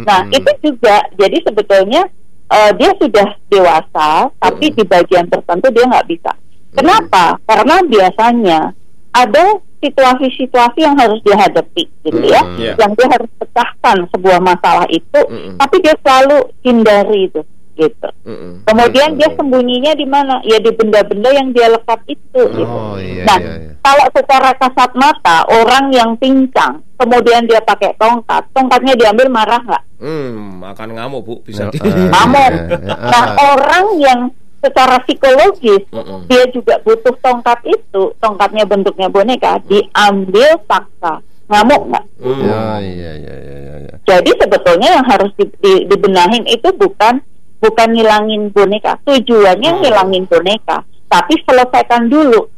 Nah 0.00 0.24
Mm-mm. 0.24 0.38
itu 0.38 0.50
juga 0.64 1.02
jadi 1.18 1.36
sebetulnya 1.44 2.02
eh, 2.50 2.70
dia 2.78 2.90
sudah 2.98 3.28
dewasa, 3.50 4.32
tapi 4.42 4.74
di 4.74 4.82
bagian 4.82 5.26
tertentu 5.28 5.70
dia 5.70 5.84
nggak 5.86 6.08
bisa. 6.08 6.32
Kenapa? 6.70 7.38
Karena 7.46 7.82
biasanya 7.82 8.70
ada 9.10 9.58
situasi-situasi 9.82 10.86
yang 10.86 10.94
harus 10.94 11.18
dia 11.26 11.34
hadapi, 11.34 11.88
gitu 12.04 12.20
ya, 12.20 12.44
iya. 12.60 12.78
yang 12.78 12.92
dia 12.94 13.08
harus 13.10 13.26
pecahkan 13.40 14.06
sebuah 14.14 14.38
masalah 14.38 14.86
itu, 14.92 15.20
tapi 15.56 15.76
dia 15.82 15.96
selalu 16.04 16.46
hindari 16.62 17.32
itu, 17.32 17.40
gitu. 17.80 18.08
Mm-mm. 18.22 18.52
Kemudian 18.62 19.16
dia 19.16 19.32
sembunyinya 19.32 19.92
di 19.92 20.04
mana? 20.04 20.44
Ya 20.44 20.60
di 20.60 20.68
benda-benda 20.70 21.32
yang 21.32 21.48
dia 21.50 21.66
lekat 21.66 22.04
itu. 22.06 22.40
gitu. 22.44 22.60
Oh 22.62 23.00
iya 23.00 23.24
Nah, 23.24 23.38
iya 23.38 23.54
iya. 23.56 23.72
kalau 23.80 24.06
secara 24.12 24.52
kasat 24.54 24.90
mata 24.94 25.36
orang 25.48 25.88
yang 25.90 26.12
pincang, 26.14 26.84
kemudian 26.94 27.48
dia 27.48 27.58
pakai 27.58 27.96
tongkat, 27.96 28.44
tongkatnya 28.52 28.92
diambil 28.94 29.26
marah 29.26 29.58
nggak? 29.58 29.84
Hmm, 29.96 30.60
akan 30.62 30.88
ngamuk 30.94 31.20
bu, 31.22 31.34
bisa 31.42 31.68
eh, 31.68 31.80
Ngamuk. 32.12 32.50
iya, 32.50 32.64
iya. 32.76 32.94
Nah, 33.02 33.24
orang 33.48 33.86
yang 33.96 34.20
secara 34.60 35.00
psikologis 35.00 35.88
Mm-mm. 35.88 36.28
dia 36.28 36.44
juga 36.52 36.76
butuh 36.80 37.16
tongkat 37.18 37.64
itu, 37.64 38.12
tongkatnya 38.16 38.64
bentuknya 38.64 39.08
boneka, 39.08 39.56
diambil 39.64 40.60
paksa, 40.64 41.24
ngamuk 41.48 41.88
nggak? 41.88 42.04
Hmm. 42.20 42.40
Ya, 42.44 42.64
iya 42.78 43.10
iya 43.16 43.34
iya 43.34 43.56
iya, 43.56 43.74
iya. 43.80 43.94
Jadi 44.04 44.30
sebetulnya 44.36 44.88
yang 44.96 45.06
harus 45.06 45.32
di, 45.34 45.44
di- 45.58 45.84
dibenahin 45.84 46.44
itu 46.44 46.68
bukan 46.72 47.24
bukan 47.60 47.88
ngilangin 47.92 48.48
boneka, 48.50 48.96
tujuannya 49.04 49.70
Hmm. 49.70 49.80
ngilangin 49.84 50.24
boneka, 50.26 50.82
tapi 51.06 51.36
selesaikan 51.44 52.08
dulu 52.08 52.48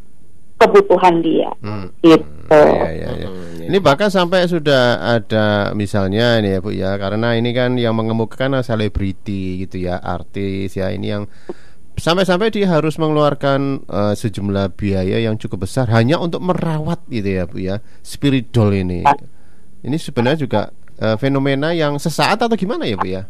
kebutuhan 0.56 1.18
dia. 1.20 1.50
Hmm. 1.60 1.90
Gitu. 2.00 2.22
Iya, 2.52 2.88
iya, 2.94 3.08
iya. 3.18 3.28
Hmm, 3.28 3.66
Ini 3.66 3.78
bahkan 3.78 4.10
sampai 4.10 4.46
sudah 4.46 4.98
ada 5.18 5.70
misalnya 5.72 6.38
ini 6.42 6.54
ya 6.54 6.58
Bu 6.60 6.70
ya, 6.74 6.98
karena 6.98 7.34
ini 7.34 7.50
kan 7.50 7.74
yang 7.78 7.94
mengemukakan 7.94 8.60
selebriti 8.62 9.62
gitu 9.66 9.82
ya, 9.86 9.98
artis 10.02 10.74
ya 10.76 10.90
ini 10.90 11.06
yang 11.14 11.24
sampai-sampai 11.96 12.50
dia 12.50 12.66
harus 12.70 12.98
mengeluarkan 12.98 13.86
eh, 13.86 14.14
sejumlah 14.18 14.74
biaya 14.74 15.18
yang 15.22 15.38
cukup 15.38 15.64
besar 15.64 15.88
hanya 15.94 16.18
untuk 16.18 16.42
merawat 16.42 17.02
gitu 17.08 17.30
ya 17.38 17.44
Bu 17.46 17.58
ya, 17.62 17.78
spirit 18.02 18.50
doll 18.50 18.74
ini. 18.74 19.06
Ini 19.82 19.96
sebenarnya 19.98 20.42
juga 20.42 20.60
eh, 20.98 21.16
fenomena 21.18 21.70
yang 21.74 21.96
sesaat 21.98 22.42
atau 22.42 22.54
gimana 22.58 22.86
ya 22.86 22.98
Bu 22.98 23.08
ya? 23.08 23.26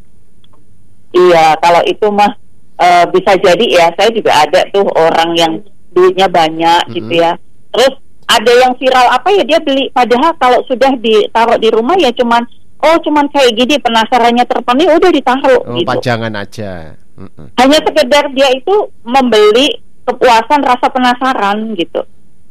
Iya, 1.22 1.54
kalau 1.58 1.82
itu 1.84 2.06
mah 2.08 2.32
eh, 2.74 3.04
bisa 3.08 3.32
jadi 3.36 3.66
ya. 3.68 3.86
Saya 3.94 4.10
juga 4.10 4.32
ada 4.34 4.60
tuh 4.68 4.86
orang 4.90 5.30
yang 5.34 5.52
duitnya 5.90 6.26
banyak 6.26 6.82
Mhm. 6.88 6.94
gitu 6.94 7.12
ya. 7.14 7.32
Terus 7.70 7.94
ada 8.26 8.52
yang 8.58 8.72
viral 8.74 9.06
apa 9.08 9.28
ya 9.30 9.44
dia 9.44 9.58
beli. 9.58 9.86
Padahal 9.88 10.32
kalau 10.36 10.64
sudah 10.64 10.90
ditaruh 10.96 11.56
di 11.56 11.68
rumah 11.68 11.94
ya 11.94 12.10
cuman 12.10 12.42
oh 12.80 12.96
cuman 12.98 13.28
kayak 13.28 13.54
gini 13.54 13.76
penasarannya 13.78 14.42
terpenuhi 14.42 14.88
udah 14.90 15.10
ditaruh 15.10 15.60
Oh, 15.62 15.76
gitu. 15.76 15.86
pajangan 15.86 16.34
aja. 16.34 16.96
Mm-mm. 17.12 17.52
Hanya 17.54 17.78
sekedar 17.78 18.24
dia 18.32 18.48
itu 18.50 18.74
membeli 19.04 19.78
kepuasan 20.02 20.64
rasa 20.64 20.88
penasaran 20.88 21.76
gitu. 21.76 22.02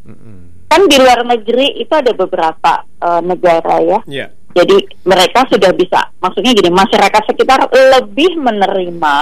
Mm-mm. 0.06 0.70
Kan 0.70 0.88
di 0.88 0.96
luar 0.96 1.28
negeri 1.28 1.76
itu 1.76 1.92
ada 1.92 2.14
beberapa 2.14 2.74
eh, 3.02 3.22
negara 3.22 3.76
ya. 3.82 4.00
Iya. 4.08 4.28
Jadi 4.52 4.76
mereka 5.08 5.48
sudah 5.48 5.72
bisa, 5.72 6.12
maksudnya 6.20 6.52
gini, 6.52 6.70
masyarakat 6.70 7.22
sekitar 7.28 7.72
lebih 7.72 8.36
menerima, 8.36 9.18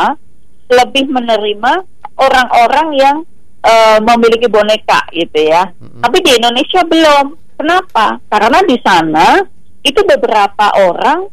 lebih 0.70 1.06
menerima 1.10 1.72
orang-orang 2.18 2.88
yang 2.98 3.18
eh, 3.60 4.00
memiliki 4.02 4.48
boneka 4.48 5.06
gitu 5.12 5.40
ya. 5.50 5.68
Mm-mm. 5.78 6.02
Tapi 6.02 6.18
di 6.24 6.32
Indonesia 6.36 6.82
belum. 6.84 7.26
Kenapa? 7.60 8.24
Karena 8.32 8.64
di 8.64 8.78
sana 8.80 9.44
itu 9.84 10.00
beberapa 10.08 10.72
orang 10.80 11.28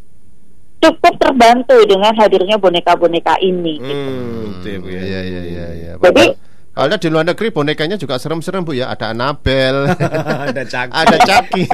cukup 0.82 1.14
terbantu 1.18 1.78
dengan 1.86 2.12
hadirnya 2.14 2.58
boneka-boneka 2.58 3.38
ini. 3.40 3.78
gitu. 3.78 4.10
Hmm, 4.10 4.58
itu 4.60 4.68
ya, 4.90 5.00
ya. 5.00 5.00
Iya 5.02 5.20
iya 5.22 5.42
iya 5.46 5.66
iya. 5.72 5.92
Jadi- 6.02 6.45
Padahal 6.76 7.00
di 7.00 7.08
luar 7.08 7.24
negeri 7.24 7.48
bonekanya 7.48 7.96
juga 7.96 8.20
serem-serem 8.20 8.60
Bu 8.60 8.76
ya. 8.76 8.92
Ada 8.92 9.16
Annabelle, 9.16 9.96
Ada 10.52 10.62
cak. 10.68 10.92
ada 11.00 11.16
Chucky. 11.24 11.64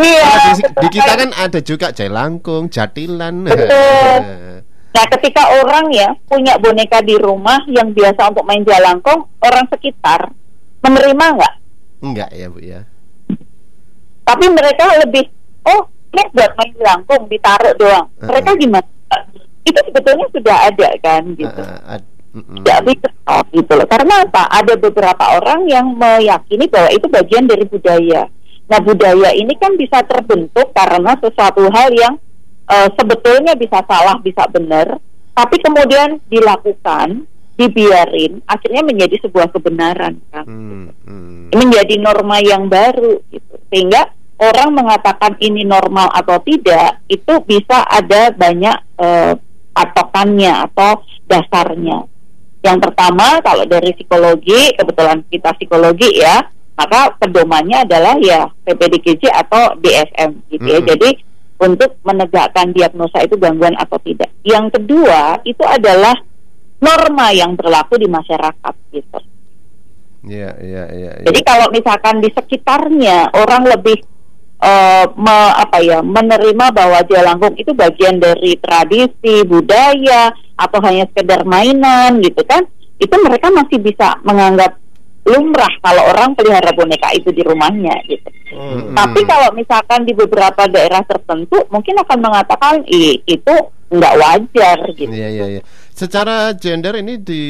Iya. 0.00 0.24
Nah, 0.24 0.40
di, 0.40 0.52
di 0.64 0.88
kita 0.88 1.12
kan 1.12 1.30
ada 1.36 1.60
juga 1.60 1.92
Jailangkung, 1.92 2.72
Jatilan. 2.72 3.44
Betul. 3.44 3.68
Nah, 4.90 5.06
ketika 5.06 5.46
orang 5.54 5.86
ya 5.94 6.10
punya 6.26 6.58
boneka 6.58 6.98
di 7.06 7.14
rumah 7.14 7.62
yang 7.70 7.94
biasa 7.94 8.34
untuk 8.34 8.42
main 8.42 8.66
jalangkung, 8.66 9.22
orang 9.38 9.62
sekitar 9.70 10.34
menerima 10.82 11.24
nggak? 11.38 11.54
Enggak 12.02 12.30
ya 12.34 12.50
Bu 12.50 12.58
ya. 12.58 12.82
Tapi 14.26 14.50
mereka 14.50 14.90
lebih, 14.98 15.30
oh, 15.70 15.86
ini 16.10 16.22
buat 16.34 16.52
main 16.58 16.70
jalangkung, 16.74 17.22
ditaruh 17.30 17.70
doang. 17.78 18.10
Uh-uh. 18.18 18.34
Mereka 18.34 18.50
gimana? 18.58 18.88
Itu 19.62 19.78
sebetulnya 19.78 20.26
sudah 20.34 20.56
ada 20.58 20.88
kan, 20.98 21.22
gitu. 21.38 21.62
Ah, 21.62 21.94
ah, 21.94 22.00
Tidak 22.30 22.80
bisa 22.86 23.10
gitu 23.50 23.72
loh. 23.74 23.86
Karena 23.90 24.22
apa? 24.22 24.46
Ada 24.54 24.78
beberapa 24.78 25.24
orang 25.38 25.66
yang 25.66 25.98
meyakini 25.98 26.70
bahwa 26.70 26.90
itu 26.94 27.06
bagian 27.10 27.50
dari 27.50 27.66
budaya. 27.66 28.30
Nah, 28.70 28.78
budaya 28.78 29.34
ini 29.34 29.50
kan 29.58 29.74
bisa 29.74 29.98
terbentuk 30.06 30.70
karena 30.70 31.18
sesuatu 31.18 31.66
hal 31.74 31.90
yang 31.90 32.14
eh, 32.70 32.88
sebetulnya 32.94 33.58
bisa 33.58 33.82
salah, 33.82 34.14
bisa 34.22 34.46
benar, 34.46 35.02
tapi 35.34 35.58
kemudian 35.58 36.22
dilakukan, 36.30 37.26
dibiarin, 37.58 38.38
akhirnya 38.46 38.82
menjadi 38.86 39.26
sebuah 39.26 39.50
kebenaran 39.50 40.22
kan. 40.30 40.46
Hmm, 40.46 40.86
hmm. 41.02 41.50
Menjadi 41.50 41.98
norma 41.98 42.38
yang 42.38 42.70
baru 42.70 43.18
gitu. 43.34 43.54
Sehingga 43.74 44.14
orang 44.38 44.70
mengatakan 44.70 45.34
ini 45.42 45.66
normal 45.66 46.14
atau 46.14 46.38
tidak 46.46 47.02
itu 47.10 47.42
bisa 47.42 47.82
ada 47.90 48.30
banyak 48.30 48.76
eh, 49.02 49.34
patokannya 49.74 50.70
atau 50.70 51.02
dasarnya. 51.26 52.06
Yang 52.60 52.78
pertama 52.88 53.40
kalau 53.40 53.64
dari 53.64 53.96
psikologi, 53.96 54.76
kebetulan 54.76 55.24
kita 55.32 55.56
psikologi 55.56 56.20
ya, 56.20 56.44
maka 56.76 57.16
pedomannya 57.16 57.88
adalah 57.88 58.16
ya 58.20 58.48
PPDKJ 58.68 59.32
atau 59.32 59.76
DSM 59.80 60.30
gitu 60.52 60.64
ya. 60.68 60.80
Mm-mm. 60.80 60.88
Jadi 60.92 61.10
untuk 61.60 62.00
menegakkan 62.04 62.72
diagnosa 62.72 63.20
itu 63.20 63.36
gangguan 63.36 63.76
atau 63.76 64.00
tidak. 64.00 64.32
Yang 64.44 64.80
kedua 64.80 65.44
itu 65.44 65.60
adalah 65.64 66.16
norma 66.80 67.28
yang 67.36 67.52
berlaku 67.52 68.00
di 68.00 68.08
masyarakat 68.08 68.74
gitu. 68.96 69.20
Iya 70.24 70.56
iya 70.60 70.84
iya. 70.92 71.12
iya. 71.20 71.26
Jadi 71.28 71.40
kalau 71.44 71.68
misalkan 71.72 72.20
di 72.20 72.28
sekitarnya 72.32 73.32
orang 73.36 73.68
lebih 73.68 74.00
eh, 74.60 75.04
me- 75.16 75.54
apa 75.56 75.80
ya 75.80 76.00
menerima 76.00 76.66
bahwa 76.72 77.00
jalangkung 77.08 77.56
itu 77.56 77.72
bagian 77.72 78.20
dari 78.20 78.56
tradisi 78.60 79.44
budaya 79.44 80.32
atau 80.60 80.78
hanya 80.84 81.08
sekedar 81.08 81.42
mainan 81.42 82.20
gitu 82.20 82.44
kan, 82.44 82.68
itu 82.96 83.14
mereka 83.18 83.48
masih 83.48 83.80
bisa 83.80 84.20
menganggap 84.20 84.76
lumrah 85.20 85.72
kalau 85.80 86.10
orang 86.10 86.32
pelihara 86.32 86.72
boneka 86.72 87.12
itu 87.12 87.28
di 87.30 87.40
rumahnya 87.40 87.92
gitu. 88.04 88.28
Hmm. 88.50 88.92
Tapi 88.92 89.20
kalau 89.24 89.52
misalkan 89.52 90.02
di 90.02 90.12
beberapa 90.12 90.66
daerah 90.66 91.00
tertentu 91.04 91.60
mungkin 91.68 91.96
akan 91.96 92.18
mengatakan 92.18 92.74
Ih, 92.84 93.20
itu 93.24 93.54
nggak 93.88 94.14
wajar 94.16 94.78
gitu. 94.96 95.12
Iya 95.12 95.28
iya 95.28 95.46
iya. 95.58 95.62
Secara 95.92 96.56
gender 96.56 96.96
ini 96.96 97.20
di 97.20 97.42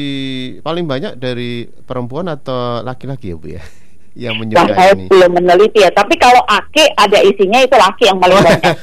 paling 0.59 0.83
banyak 0.83 1.15
dari 1.15 1.63
perempuan 1.65 2.27
atau 2.27 2.83
laki-laki 2.83 3.31
ya 3.31 3.37
Bu 3.39 3.47
ya? 3.49 3.63
Yang 4.11 4.33
Nah, 4.35 4.39
menyukai 4.43 4.75
saya 4.75 4.91
ini. 4.91 5.07
belum 5.07 5.31
meneliti 5.31 5.79
ya. 5.79 5.91
Tapi 5.95 6.19
kalau 6.19 6.43
ake 6.43 6.83
ada 6.99 7.23
isinya 7.23 7.59
itu 7.63 7.75
laki 7.79 8.03
yang 8.11 8.19
paling 8.19 8.37
banyak. 8.43 8.59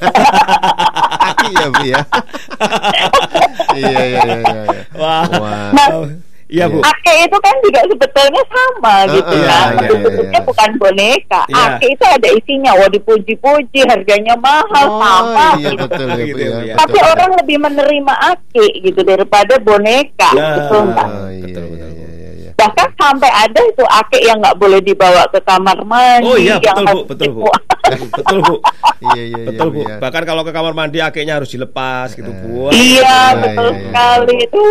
Aki 1.38 1.49
ya 1.54 1.66
Bu 1.71 1.83
ya. 1.87 2.00
iya 3.75 3.88
iya 3.88 4.02
iya 4.04 4.23
iya. 4.26 4.37
iya. 4.42 4.83
Wah. 4.95 5.25
Wah. 5.30 5.70
Nah, 5.72 5.88
Iya, 6.48 6.64
Bu. 6.64 6.81
Ake 6.81 7.29
itu 7.29 7.38
kan 7.44 7.53
juga 7.61 7.81
sebetulnya 7.85 8.40
sama 8.48 8.88
Ah, 8.88 9.01
gitu 9.05 9.35
iya, 9.37 9.53
kan. 9.53 9.68
iya, 9.68 9.85
iya, 9.85 10.01
Bentuknya 10.01 10.40
iya. 10.40 10.48
bukan 10.48 10.70
boneka. 10.81 11.40
Iya. 11.44 11.61
Ake 11.68 11.87
itu 11.92 12.05
ada 12.09 12.29
isinya. 12.33 12.70
Wah 12.72 12.88
dipuji-puji, 12.88 13.81
harganya 13.85 14.33
mahal 14.35 14.87
Oh, 14.88 14.96
sama. 14.96 15.48
iya 15.55 15.68
gitu. 15.68 15.85
betul 15.85 16.07
ya 16.09 16.16
Bu 16.16 16.24
Gitu 16.24 16.40
ya. 16.40 16.48
ya, 16.48 16.48
ya. 16.48 16.57
betul, 16.64 16.79
Tapi 16.81 16.96
betul. 16.96 17.12
orang 17.12 17.31
lebih 17.37 17.57
menerima 17.61 18.14
ake 18.33 18.66
gitu 18.81 19.01
daripada 19.05 19.55
boneka. 19.61 20.31
Nah. 20.33 20.53
gitu, 20.57 20.77
Mbak. 20.88 21.05
Oh, 21.07 21.29
iya, 21.29 21.44
Betul, 21.44 21.64
iya, 21.68 21.68
betul, 21.68 21.68
iya, 21.68 21.85
iya, 21.85 21.88
iya. 21.92 22.08
Bahkan 22.59 22.88
sampai 22.99 23.31
ada 23.31 23.61
itu 23.62 23.85
ake 23.87 24.18
yang 24.27 24.42
nggak 24.42 24.59
boleh 24.59 24.83
dibawa 24.83 25.31
ke 25.31 25.38
kamar 25.40 25.79
mandi. 25.87 26.27
Oh 26.27 26.35
iya, 26.35 26.59
yang 26.59 26.75
betul, 26.75 26.83
Bu. 26.83 26.90
harus 26.90 27.05
Betul, 27.07 27.31
Bu. 27.31 27.42
Betul, 28.18 28.38
Bu. 28.44 28.57
Iya 28.99 29.14
iya 29.14 29.23
iya. 29.25 29.47
Betul, 29.47 29.68
Bu. 29.71 29.81
iya. 29.87 29.97
Bahkan 30.03 30.23
kalau 30.27 30.42
ke 30.42 30.51
kamar 30.51 30.75
mandi 30.75 30.99
akhirnya 30.99 31.38
harus 31.38 31.49
dilepas 31.49 32.18
gitu, 32.18 32.27
Bu. 32.35 32.75
Iya, 32.75 32.77
Iya, 32.99 33.18
betul 33.38 33.66
iya, 33.71 33.73
iya. 33.73 33.83
sekali 33.87 34.35
itu 34.42 34.64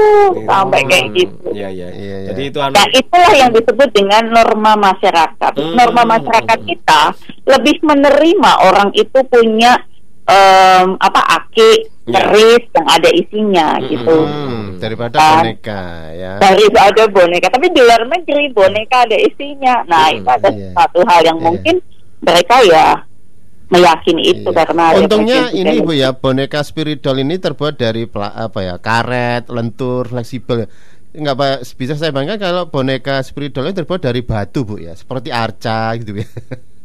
sampai 0.44 0.82
kayak 0.84 1.08
gitu. 1.16 1.48
Iya, 1.56 1.68
iya. 1.72 1.88
Jadi 2.28 2.42
itu 2.52 2.60
anu 2.60 2.76
Nah 2.76 2.88
itulah 2.92 3.32
yang 3.34 3.52
disebut 3.56 3.90
dengan 3.96 4.24
norma 4.30 4.74
masyarakat. 4.76 5.52
Hmm. 5.56 5.74
Norma 5.74 6.04
masyarakat 6.04 6.60
kita 6.68 7.02
lebih 7.48 7.80
menerima 7.82 8.52
orang 8.68 8.92
itu 8.94 9.20
punya 9.26 9.80
em, 10.28 11.00
apa 11.00 11.22
aki, 11.40 11.72
Ya. 12.08 12.24
keris 12.24 12.64
yang 12.72 12.88
ada 12.88 13.10
isinya 13.12 13.68
gitu. 13.84 14.16
Hmm, 14.24 14.80
daripada 14.80 15.20
Kan. 15.20 15.44
boneka 15.44 15.84
ya. 16.16 16.32
Dari 16.40 16.64
itu 16.64 16.80
ada 16.80 17.04
boneka, 17.06 17.48
tapi 17.52 17.68
di 17.68 17.82
luar 17.84 18.08
negeri 18.08 18.48
boneka 18.50 19.04
ada 19.04 19.18
isinya. 19.20 19.84
Nah 19.84 20.08
Hmm, 20.08 20.18
itu 20.18 20.30
ada 20.32 20.50
iya. 20.50 20.72
satu 20.72 21.00
hal 21.04 21.22
yang 21.22 21.38
Iya. 21.38 21.46
mungkin 21.46 21.76
mereka 22.18 22.56
ya 22.64 22.86
meyakini 23.68 24.24
itu 24.32 24.48
Iya. 24.48 24.64
karena 24.64 24.84
Untungnya 24.96 25.40
ini 25.52 25.76
Bu 25.78 25.92
budaya. 25.92 26.00
ya 26.00 26.10
boneka 26.14 26.60
spirit 26.64 27.04
doll 27.04 27.20
ini 27.20 27.36
terbuat 27.36 27.76
dari 27.76 28.08
apa 28.08 28.60
ya 28.64 28.76
karet, 28.80 29.52
lentur, 29.52 30.08
fleksibel. 30.08 30.72
Enggak 31.12 31.36
Pak, 31.36 31.56
bisa 31.76 31.98
saya 31.98 32.14
bayangkan 32.14 32.40
kalau 32.40 32.64
boneka 32.68 33.20
spirit 33.20 33.52
doll 33.52 33.68
ini 33.68 33.76
terbuat 33.76 34.00
dari 34.00 34.24
batu 34.24 34.64
Bu 34.64 34.80
ya, 34.80 34.96
seperti 34.96 35.28
arca 35.28 35.92
gitu 36.00 36.24
ya. 36.24 36.28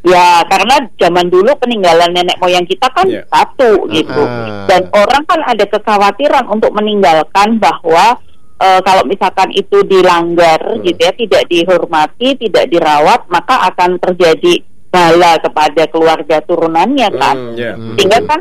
Ya, 0.00 0.40
karena 0.48 0.88
zaman 0.96 1.28
dulu 1.28 1.52
peninggalan 1.60 2.14
nenek 2.16 2.40
moyang 2.40 2.64
kita 2.64 2.88
kan 2.88 3.04
Iya. 3.04 3.26
satu 3.28 3.84
gitu. 3.92 4.22
Ah. 4.22 4.64
Dan 4.64 4.88
orang 4.96 5.22
kan 5.28 5.40
ada 5.44 5.64
kekhawatiran 5.68 6.48
untuk 6.48 6.72
meninggalkan 6.72 7.60
bahwa 7.60 8.16
eh, 8.60 8.80
kalau 8.84 9.08
misalkan 9.08 9.48
itu 9.56 9.80
dilanggar 9.88 10.60
Hmm. 10.60 10.84
gitu 10.84 11.00
ya, 11.00 11.12
tidak 11.16 11.48
dihormati, 11.48 12.36
tidak 12.36 12.68
dirawat, 12.68 13.24
maka 13.32 13.72
akan 13.72 13.96
terjadi 13.96 14.60
bala 14.92 15.40
kepada 15.40 15.88
keluarga 15.88 16.44
turunannya 16.44 17.08
kan. 17.16 17.36
Hmm, 17.36 17.56
iya. 17.56 17.72
Hmm. 17.72 17.96
Sehingga 17.96 18.20
kan 18.28 18.40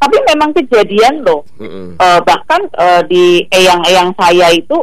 tapi 0.00 0.16
memang 0.26 0.50
kejadian 0.56 1.22
loh. 1.22 1.44
Mm-mm. 1.60 1.94
Eh, 2.00 2.20
bahkan 2.24 2.66
eh, 2.72 3.02
di 3.06 3.24
eyang-eyang 3.46 4.10
saya 4.16 4.48
itu 4.50 4.74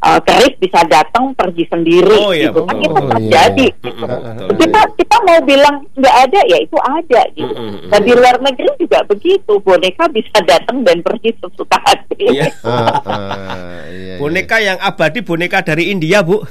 eh, 0.00 0.20
keris 0.22 0.54
bisa 0.56 0.80
datang 0.84 1.32
pergi 1.32 1.64
sendiri 1.66 2.16
Oh, 2.16 2.30
iya, 2.30 2.48
gitu 2.48 2.60
kan 2.62 2.76
itu 2.76 2.90
Oh, 2.90 2.98
iya. 2.98 3.10
terjadi 3.10 3.66
gitu 3.78 4.04
betul. 4.04 4.56
kita 4.58 4.80
kita 4.96 5.16
mau 5.20 5.38
bilang 5.40 5.76
nggak 5.92 6.16
ada 6.20 6.40
ya 6.44 6.58
itu 6.58 6.76
ada 6.78 7.20
gitu 7.32 7.52
Mm-mm. 7.52 7.88
dan 7.88 8.00
di 8.00 8.12
luar 8.12 8.36
negeri 8.38 8.68
juga 8.76 8.98
begitu 9.04 9.52
boneka 9.58 10.04
bisa 10.08 10.36
datang 10.42 10.80
dan 10.80 11.00
pergi 11.00 11.30
sesuka 11.36 11.78
hati 11.78 12.08
Iya. 12.20 12.52
Ah, 12.62 13.00
ah, 13.00 13.80
iya, 13.88 14.12
iya. 14.12 14.14
Boneka 14.16 14.56
yang 14.58 14.76
abadi 14.78 15.20
boneka 15.20 15.62
dari 15.62 15.88
India, 15.88 16.20
Bu. 16.20 16.44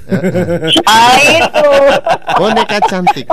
ah 0.84 1.14
itu 1.16 1.70
boneka 2.36 2.78
cantik. 2.84 3.28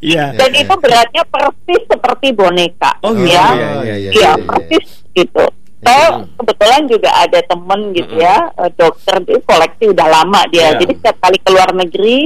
Iya. 0.00 0.32
dan 0.32 0.50
itu 0.52 0.74
beratnya 0.76 1.22
persis 1.26 1.82
seperti 1.84 2.32
boneka 2.32 2.90
Oh, 3.02 3.12
ya 3.14 3.20
iya, 3.20 3.42
iya, 3.52 3.68
iya, 3.76 4.10
Iya, 4.10 4.10
iya. 4.10 4.32
persis 4.40 4.86
gitu 5.12 5.44
saya 5.86 6.06
Mm. 6.12 6.26
kebetulan 6.36 6.82
juga 6.84 7.10
ada 7.14 7.38
temen 7.40 7.80
gitu 7.94 8.10
Mm-mm. 8.10 8.26
ya 8.26 8.36
eh, 8.58 8.70
dokter 8.74 9.16
dia 9.22 9.38
koleksi 9.40 9.84
udah 9.88 10.06
lama 10.10 10.40
dia 10.50 10.74
Iya. 10.74 10.78
jadi 10.82 10.92
setiap 10.98 11.16
kali 11.20 11.38
ke 11.38 11.48
luar 11.48 11.70
negeri 11.70 12.18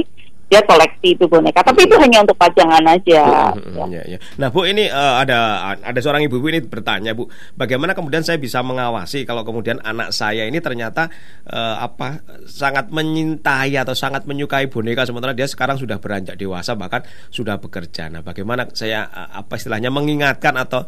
dia 0.51 0.59
koleksi 0.67 1.15
itu 1.15 1.31
boneka 1.31 1.63
tapi 1.63 1.87
itu 1.87 1.95
hanya 1.95 2.27
untuk 2.27 2.35
pajangan 2.35 2.83
aja 2.83 3.55
Mm, 3.55 3.71
ya. 3.71 3.85
ya, 3.87 4.03
ya. 4.03 4.17
Nah, 4.35 4.51
Bu, 4.51 4.67
ini 4.67 4.83
eh, 4.83 5.13
ada 5.15 5.39
ada 5.79 5.99
seorang 6.01 6.27
ibu-ibu 6.27 6.43
ini 6.51 6.59
bertanya, 6.59 7.15
Bu, 7.15 7.31
bagaimana 7.55 7.95
kemudian 7.95 8.19
saya 8.19 8.35
bisa 8.35 8.59
mengawasi 8.59 9.23
kalau 9.23 9.47
kemudian 9.47 9.79
anak 9.79 10.11
saya 10.11 10.43
ini 10.43 10.59
ternyata 10.59 11.07
eh, 11.47 11.75
apa 11.79 12.19
sangat 12.43 12.91
menyintai 12.91 13.79
atau 13.79 13.95
sangat 13.95 14.27
menyukai 14.27 14.67
boneka 14.67 15.07
sementara 15.07 15.31
dia 15.31 15.47
sekarang 15.47 15.79
sudah 15.79 16.03
beranjak 16.03 16.35
dewasa 16.35 16.75
bahkan 16.75 16.99
sudah 17.31 17.55
bekerja. 17.55 18.11
Nah, 18.11 18.19
bagaimana 18.19 18.67
saya 18.75 19.07
eh, 19.07 19.29
apa 19.39 19.55
istilahnya 19.55 19.87
mengingatkan 19.87 20.59
atau 20.59 20.83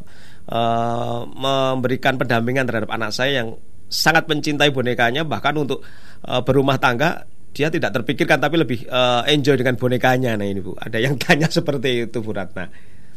eh, 0.47 1.19
memberikan 1.29 2.15
pendampingan 2.15 2.65
terhadap 2.65 2.91
anak 2.91 3.11
saya 3.11 3.43
yang 3.43 3.55
sangat 3.87 4.25
mencintai 4.25 4.73
bonekanya 4.73 5.21
bahkan 5.23 5.53
untuk 5.55 5.85
eh, 6.23 6.41
berumah 6.41 6.77
tangga 6.77 7.23
dia 7.53 7.69
tidak 7.69 7.93
terpikirkan 7.93 8.41
tapi 8.41 8.57
lebih 8.57 8.79
eh, 8.83 9.21
enjoy 9.29 9.53
dengan 9.53 9.77
bonekanya. 9.77 10.33
Nah 10.33 10.45
ini 10.45 10.59
Bu, 10.59 10.73
ada 10.73 10.97
yang 10.97 11.13
tanya 11.21 11.45
seperti 11.47 12.09
itu 12.09 12.17
Bu 12.19 12.33
Ratna. 12.33 12.65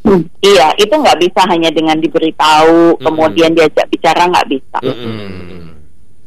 Hmm, 0.07 0.23
Iya, 0.39 0.71
itu 0.79 0.93
nggak 0.95 1.19
bisa 1.19 1.43
hanya 1.51 1.67
dengan 1.73 1.99
diberitahu, 1.99 2.95
Mm-mm. 2.95 3.03
kemudian 3.03 3.51
diajak 3.51 3.91
bicara 3.91 4.29
nggak 4.31 4.47
bisa. 4.47 4.79
Mm-mm. 4.85 5.67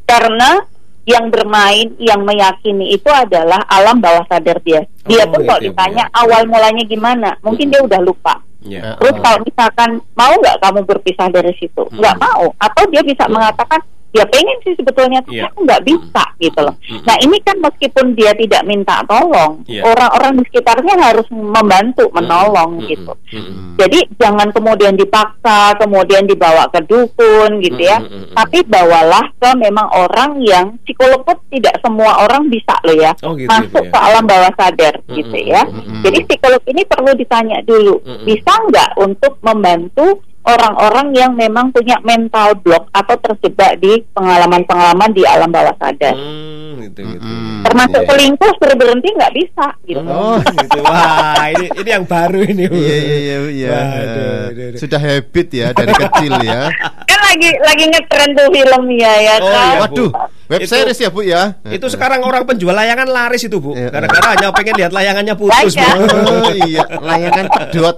Karena 0.04 0.60
yang 1.08 1.32
bermain, 1.32 1.88
yang 1.98 2.22
meyakini 2.22 2.92
itu 2.92 3.08
adalah 3.08 3.64
alam 3.66 3.98
bawah 3.98 4.26
sadar 4.28 4.60
dia. 4.62 4.84
Dia 5.08 5.24
Oh, 5.26 5.32
pun 5.32 5.42
kalau 5.48 5.62
ditanya 5.64 6.06
ya. 6.06 6.22
awal 6.22 6.44
mulanya 6.46 6.84
gimana, 6.86 7.30
mungkin 7.40 7.72
dia 7.72 7.80
udah 7.80 8.02
lupa. 8.04 8.36
Ya. 8.60 9.00
Terus 9.00 9.16
kalau 9.24 9.40
misalkan 9.48 9.90
mau 10.20 10.34
nggak 10.36 10.60
kamu 10.60 10.80
berpisah 10.84 11.32
dari 11.32 11.56
situ, 11.56 11.80
Hmm. 11.80 11.96
nggak 11.96 12.16
mau, 12.20 12.52
atau 12.60 12.84
dia 12.92 13.00
bisa 13.00 13.24
mengatakan 13.32 13.80
ya 14.10 14.26
pengen 14.26 14.58
sih 14.62 14.74
sebetulnya, 14.74 15.22
tapi 15.22 15.38
Iya. 15.38 15.48
aku 15.48 15.58
nggak 15.64 15.84
bisa 15.86 16.24
gitu 16.38 16.60
loh. 16.60 16.76
Hmm. 16.82 17.04
Nah 17.06 17.16
ini 17.22 17.38
kan 17.40 17.58
meskipun 17.58 18.06
dia 18.14 18.34
tidak 18.34 18.66
minta 18.66 19.06
tolong, 19.06 19.62
Iya. 19.70 19.86
orang-orang 19.86 20.42
di 20.42 20.44
sekitarnya 20.50 20.96
harus 20.98 21.28
membantu, 21.30 22.10
menolong 22.10 22.82
Mm, 22.82 22.88
gitu. 22.90 23.14
mm, 23.14 23.38
mm, 23.38 23.46
mm. 23.46 23.76
Jadi 23.80 24.00
jangan 24.18 24.50
kemudian 24.50 24.94
dipaksa, 24.94 25.78
kemudian 25.78 26.26
dibawa 26.26 26.68
ke 26.68 26.82
dukun 26.84 27.62
gitu 27.62 27.80
ya. 27.80 28.02
Mm, 28.02 28.08
mm, 28.08 28.16
mm, 28.18 28.26
mm. 28.30 28.36
Tapi 28.36 28.58
bawalah 28.66 29.26
ke 29.36 29.50
memang 29.56 29.88
orang 29.90 30.32
yang 30.42 30.66
psikolog 30.84 31.22
pun 31.22 31.38
tidak 31.50 31.78
semua 31.80 32.24
orang 32.24 32.50
bisa 32.50 32.76
loh 32.84 32.96
ya 32.96 33.12
Oh, 33.22 33.38
gitu, 33.38 33.48
masuk 33.48 33.84
ya. 33.86 33.92
ke 33.92 34.00
alam 34.00 34.24
bawah 34.26 34.52
sadar 34.54 34.94
Mm, 35.06 35.16
gitu 35.16 35.38
ya. 35.46 35.62
mm, 35.64 35.72
mm, 35.72 35.86
mm. 35.86 36.02
Jadi 36.02 36.18
psikolog 36.26 36.64
ini 36.66 36.82
perlu 36.84 37.12
ditanya 37.14 37.58
dulu, 37.62 37.96
Mm, 38.02 38.10
mm. 38.12 38.26
bisa 38.26 38.54
nggak 38.68 38.90
untuk 38.98 39.34
membantu 39.42 40.08
orang-orang 40.50 41.08
yang 41.12 41.32
memang 41.32 41.70
punya 41.70 42.02
mental 42.02 42.58
block 42.58 42.90
atau 42.90 43.16
terjebak 43.18 43.78
di 43.78 44.02
pengalaman-pengalaman 44.12 45.12
di 45.12 45.24
alam 45.24 45.48
bawah 45.48 45.76
sadar. 45.76 46.14
Hmm, 46.14 46.82
gitu 46.82 47.02
gitu. 47.06 47.22
Mm-mm. 47.22 47.62
Termasuk 47.62 48.02
Iya. 48.02 48.08
selingkuh 48.08 48.54
berberhenti 48.58 49.10
nggak 49.12 49.34
bisa 49.34 49.66
gitu. 49.84 50.02
Oh. 50.02 50.40
gitu. 50.56 50.80
Wah, 50.82 51.46
ini 51.52 51.68
ini 51.70 51.90
yang 51.90 52.06
baru 52.06 52.40
ini. 52.42 52.64
Iya 52.66 52.98
iya 52.98 53.16
iya 53.16 53.38
iya. 53.50 53.78
Aduh. 53.78 54.80
Sudah 54.80 54.98
habit 54.98 55.48
ya 55.52 55.68
dari 55.72 55.94
kecil 55.94 56.34
ya. 56.42 56.62
Kan 57.10 57.20
lagi 57.22 57.50
lagi 57.60 57.84
ngetren 57.86 58.30
tuh 58.34 58.48
filmnya 58.50 59.14
ya 59.20 59.36
Oh, 59.38 59.46
kan. 59.46 59.70
iya. 59.70 59.80
Waduh, 59.84 60.10
web 60.50 60.60
Itu- 60.60 60.74
series 60.74 60.98
ya 60.98 61.10
Bu 61.10 61.22
ya. 61.22 61.62
Itu 61.64 61.86
sekarang 61.88 62.26
orang 62.26 62.42
penjual 62.44 62.74
layangan 62.74 63.06
laris 63.06 63.46
itu, 63.46 63.62
Bu. 63.62 63.78
Iya. 63.78 63.94
Gara-gara 63.94 64.34
hanya 64.34 64.50
pengen 64.50 64.76
lihat 64.76 64.92
layangannya 64.92 65.36
putus, 65.38 65.74
Bu. 65.74 65.86
Oh 66.26 66.50
iya, 66.60 66.84
layangan 66.90 67.46
pedot. 67.48 67.96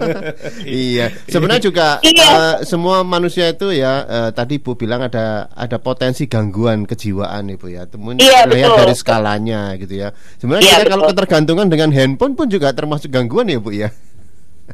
iya, 0.64 1.06
sebenarnya 1.28 1.62
juga 1.62 1.86
Iya. 2.00 2.26
eh, 2.26 2.56
semua 2.64 3.02
manusia 3.02 3.48
itu 3.48 3.70
ya 3.70 3.92
eh, 4.04 4.30
tadi 4.32 4.56
Bu 4.58 4.74
bilang 4.74 5.04
ada 5.04 5.48
ada 5.50 5.76
potensi 5.76 6.24
gangguan 6.24 6.84
kejiwaan 6.84 7.52
Ibu 7.52 7.66
ya. 7.68 7.84
Temun 7.84 8.16
Iya, 8.16 8.48
lihat 8.48 8.70
betul. 8.72 8.80
dari 8.80 8.94
skalanya 8.96 9.60
gitu 9.76 9.94
ya. 9.94 10.08
Sebenarnya 10.40 10.64
Iya, 10.64 10.76
kita 10.80 10.90
kalau 10.90 11.04
ketergantungan 11.12 11.66
dengan 11.68 11.90
handphone 11.92 12.34
pun 12.34 12.48
juga 12.48 12.72
termasuk 12.72 13.12
gangguan 13.12 13.46
ya 13.46 13.60
Bu 13.60 13.70
ya. 13.70 13.92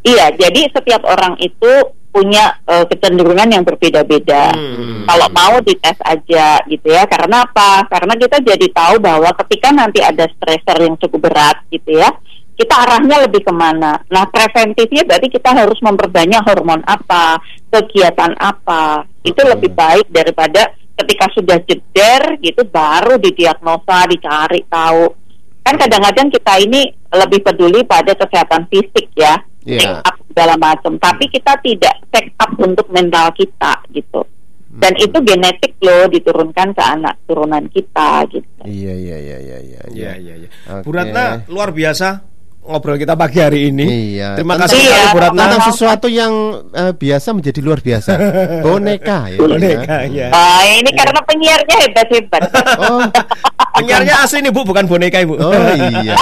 Iya, 0.00 0.30
jadi 0.38 0.70
setiap 0.70 1.02
orang 1.02 1.34
itu 1.42 1.72
punya 2.10 2.58
eh, 2.66 2.84
kecenderungan 2.90 3.48
yang 3.54 3.62
berbeda-beda. 3.62 4.50
Hmm. 4.54 5.06
Kalau 5.06 5.28
mau 5.30 5.54
dites 5.62 5.98
aja 6.02 6.58
gitu 6.66 6.86
ya. 6.90 7.06
Karena 7.06 7.46
apa? 7.46 7.86
Karena 7.86 8.14
kita 8.18 8.42
jadi 8.42 8.66
tahu 8.70 8.98
bahwa 8.98 9.30
ketika 9.46 9.70
nanti 9.70 10.02
ada 10.02 10.26
stressor 10.26 10.78
yang 10.82 10.98
cukup 10.98 11.30
berat 11.30 11.62
gitu 11.70 11.96
ya, 11.98 12.10
kita 12.58 12.74
arahnya 12.76 13.24
lebih 13.24 13.40
ke 13.40 13.52
mana. 13.56 14.04
Nah, 14.12 14.28
preventifnya 14.28 15.08
berarti 15.08 15.32
kita 15.32 15.56
harus 15.56 15.80
memperbanyak 15.80 16.44
hormon 16.44 16.84
apa, 16.84 17.40
kegiatan 17.72 18.36
apa. 18.36 19.08
Itu 19.24 19.40
Hmm. 19.40 19.56
lebih 19.56 19.72
baik 19.72 20.12
daripada 20.12 20.76
ketika 21.00 21.32
sudah 21.32 21.56
jeder 21.64 22.36
gitu 22.44 22.60
baru 22.68 23.16
didiagnosa, 23.16 24.04
dicari 24.04 24.60
tahu. 24.68 25.16
Kan 25.64 25.80
kadang-kadang 25.80 26.28
kita 26.28 26.60
ini 26.60 26.92
lebih 27.08 27.40
peduli 27.40 27.80
pada 27.88 28.12
kesehatan 28.12 28.68
fisik 28.68 29.08
ya, 29.16 29.40
Iya. 29.64 30.04
up 30.04 30.19
segala 30.30 30.54
macam. 30.56 30.94
Tapi 30.96 31.26
kita 31.26 31.58
tidak 31.60 31.94
check 32.08 32.30
up 32.38 32.54
untuk 32.56 32.86
mental 32.88 33.28
kita 33.34 33.74
gitu. 33.90 34.22
Dan 34.70 34.94
Hmm. 34.94 35.02
itu 35.02 35.18
genetik 35.26 35.74
loh 35.82 36.06
diturunkan 36.06 36.70
ke 36.70 36.78
anak 36.80 37.18
turunan 37.26 37.66
kita 37.66 38.22
gitu. 38.30 38.62
Iya 38.62 38.94
iya 38.94 39.16
iya 39.18 39.38
iya 39.40 39.58
iya. 39.58 39.80
Iya, 39.90 40.12
iya, 40.14 40.34
iya. 40.46 40.48
Oke. 40.70 40.86
Bu 40.86 40.90
Ratna 40.94 41.42
luar 41.50 41.74
biasa 41.74 42.22
ngobrol 42.60 42.94
kita 42.94 43.18
pagi 43.18 43.42
hari 43.42 43.74
ini. 43.74 44.14
Iya. 44.14 44.38
Terima 44.38 44.54
kasih 44.54 44.78
Iya. 44.78 45.10
Bu 45.10 45.18
Ratna. 45.18 45.42
Tentang 45.42 45.62
sesuatu 45.66 46.06
yang 46.06 46.32
eh, 46.70 46.94
biasa 46.94 47.28
menjadi 47.34 47.58
luar 47.58 47.82
biasa. 47.82 48.10
Boneka 48.64 49.18
ya. 49.26 49.38
Bu, 49.42 49.44
ya. 49.50 49.58
Boneka 49.58 49.96
ya. 50.06 50.28
Ah, 50.30 50.62
ini 50.62 50.90
karena 50.94 51.18
penyiarnya 51.18 51.76
hebat-hebat. 51.90 52.42
Oh, 52.78 53.00
Penyiarnya 53.80 54.14
asli 54.20 54.38
nih 54.40 54.52
Bu, 54.52 54.60
bukan 54.62 54.84
boneka 54.84 55.18
Ibu. 55.20 55.34
Oh 55.36 55.52
iya. 55.98 56.16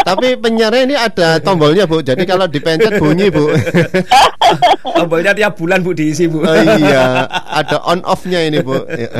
Tapi 0.00 0.32
penyiarnya 0.34 0.82
ini 0.86 0.96
ada 0.96 1.36
tombolnya 1.38 1.84
Bu. 1.84 2.00
Jadi 2.00 2.22
kalau 2.24 2.46
dipencet 2.46 2.96
bunyi 2.96 3.28
Bu. 3.28 3.50
Tombolnya 4.96 5.30
tiap 5.30 5.54
bulan 5.54 5.84
Bu 5.84 5.94
diisi 5.94 6.26
Bu. 6.26 6.42
Oh 6.42 6.56
iya. 6.80 7.28
Ada 7.28 7.78
on 7.84 8.00
off-nya 8.02 8.42
ini 8.42 8.58
Bu. 8.60 8.74
Iya. 8.88 9.10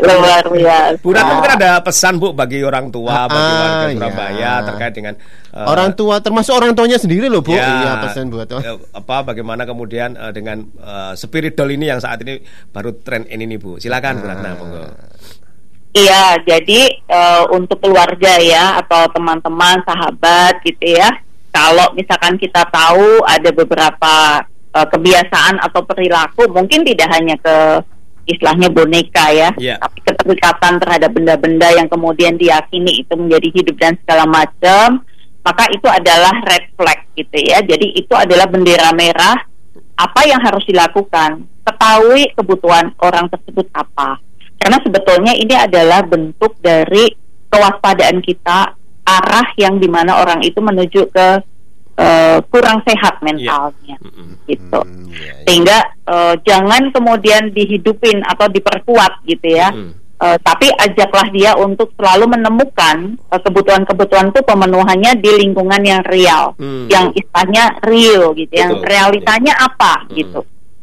Luar 0.00 0.44
biasa. 0.46 0.96
Bu 1.02 1.08
Ratna 1.12 1.32
mungkin 1.34 1.52
ada 1.58 1.70
pesan 1.82 2.16
Bu 2.16 2.32
bagi 2.32 2.62
orang 2.62 2.88
tua, 2.88 3.26
bagi 3.26 3.52
Ah, 3.52 3.58
warga 3.60 3.84
iya. 3.84 3.96
Surabaya 3.98 4.52
terkait 4.64 4.92
dengan 4.94 5.14
eh, 5.52 5.66
Orang 5.66 5.90
tua 5.92 6.14
termasuk 6.22 6.54
orang 6.56 6.72
tuanya 6.72 6.96
sendiri 6.96 7.26
loh 7.28 7.42
Bu. 7.44 7.52
Ya, 7.52 7.66
Iya 7.66 7.92
pesan 8.00 8.32
buat 8.32 8.48
eh, 8.48 8.76
apa 8.94 9.16
bagaimana 9.26 9.68
kemudian 9.68 10.16
eh, 10.16 10.32
dengan 10.32 10.64
eh, 10.78 11.12
spirit 11.14 11.52
doll 11.52 11.68
ini 11.70 11.90
yang 11.90 12.00
saat 12.00 12.22
ini 12.24 12.40
baru 12.70 12.96
tren 13.02 13.26
ini 13.28 13.44
nih 13.44 13.58
Bu. 13.60 13.76
Silakan 13.76 14.22
Bu 14.22 14.26
Ratna 14.26 14.50
monggo. 14.56 14.84
Iya, 15.90 16.38
jadi 16.46 16.80
eh, 17.02 17.44
untuk 17.50 17.82
keluarga 17.82 18.38
ya 18.38 18.78
atau 18.78 19.10
teman-teman, 19.10 19.82
sahabat 19.82 20.62
gitu 20.62 20.94
ya. 20.94 21.10
Kalau 21.50 21.90
misalkan 21.98 22.38
kita 22.38 22.62
tahu 22.70 23.26
ada 23.26 23.50
beberapa 23.50 24.14
eh, 24.70 24.86
kebiasaan 24.86 25.58
atau 25.58 25.82
perilaku, 25.82 26.46
mungkin 26.46 26.86
tidak 26.86 27.10
hanya 27.10 27.34
ke 27.42 27.82
istilahnya 28.30 28.70
boneka 28.70 29.34
ya, 29.34 29.50
Iya. 29.58 29.74
tapi 29.82 29.98
keterikatan 30.06 30.78
terhadap 30.78 31.10
benda-benda 31.10 31.74
yang 31.74 31.90
kemudian 31.90 32.38
diyakini 32.38 33.02
itu 33.02 33.18
menjadi 33.18 33.48
hidup 33.50 33.74
dan 33.82 33.98
segala 34.06 34.22
macam, 34.30 35.02
maka 35.42 35.66
itu 35.74 35.90
adalah 35.90 36.30
red 36.46 36.70
flag 36.78 37.02
gitu 37.18 37.34
ya. 37.42 37.58
Jadi 37.66 37.98
itu 37.98 38.14
adalah 38.14 38.46
bendera 38.46 38.94
merah. 38.94 39.42
Apa 39.98 40.22
yang 40.22 40.38
harus 40.38 40.62
dilakukan? 40.70 41.42
Ketahui 41.66 42.30
kebutuhan 42.38 42.94
orang 43.02 43.26
tersebut 43.26 43.66
apa. 43.74 44.22
Karena 44.60 44.78
sebetulnya 44.84 45.32
ini 45.32 45.56
adalah 45.56 46.04
bentuk 46.04 46.60
dari 46.60 47.08
kewaspadaan 47.48 48.20
kita 48.20 48.76
arah 49.02 49.48
yang 49.56 49.80
di 49.80 49.88
mana 49.88 50.20
orang 50.20 50.44
itu 50.44 50.60
menuju 50.60 51.08
ke 51.08 51.28
eh, 51.96 52.38
kurang 52.52 52.84
sehat 52.84 53.24
mentalnya, 53.24 53.96
Mm-mm. 54.00 54.44
gitu. 54.46 54.80
Hmm, 54.84 55.08
iya, 55.10 55.32
iya. 55.32 55.44
Sehingga 55.48 55.78
eh, 56.06 56.34
jangan 56.44 56.92
kemudian 56.92 57.50
dihidupin 57.50 58.20
atau 58.22 58.46
diperkuat 58.46 59.24
gitu 59.26 59.48
ya. 59.48 59.72
Mm. 59.72 59.96
Eh, 60.20 60.38
tapi 60.44 60.68
ajaklah 60.68 61.32
dia 61.32 61.56
untuk 61.56 61.96
selalu 61.96 62.36
menemukan 62.36 63.16
eh, 63.16 63.40
kebutuhan-kebutuhan 63.40 64.28
itu 64.28 64.40
pemenuhannya 64.44 65.16
di 65.16 65.30
lingkungan 65.40 65.80
yang 65.80 66.04
real, 66.04 66.52
Hmm. 66.60 66.84
yang 66.92 67.08
istilahnya 67.16 67.80
real 67.88 68.36
gitu, 68.36 68.52
yang 68.52 68.76
Betul. 68.76 68.84
realitanya 68.84 69.56
apa 69.56 70.04
Hmm. 70.04 70.12
gitu. 70.20 70.40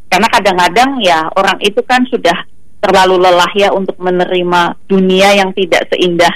Karena 0.09 0.27
kadang-kadang 0.33 0.89
ya 1.05 1.29
orang 1.37 1.61
itu 1.61 1.77
kan 1.85 2.01
sudah 2.09 2.33
terlalu 2.77 3.15
lelah 3.19 3.51
ya 3.53 3.69
untuk 3.71 3.97
menerima 3.97 4.61
dunia 4.85 5.33
yang 5.33 5.49
tidak 5.51 5.89
seindah 5.89 6.31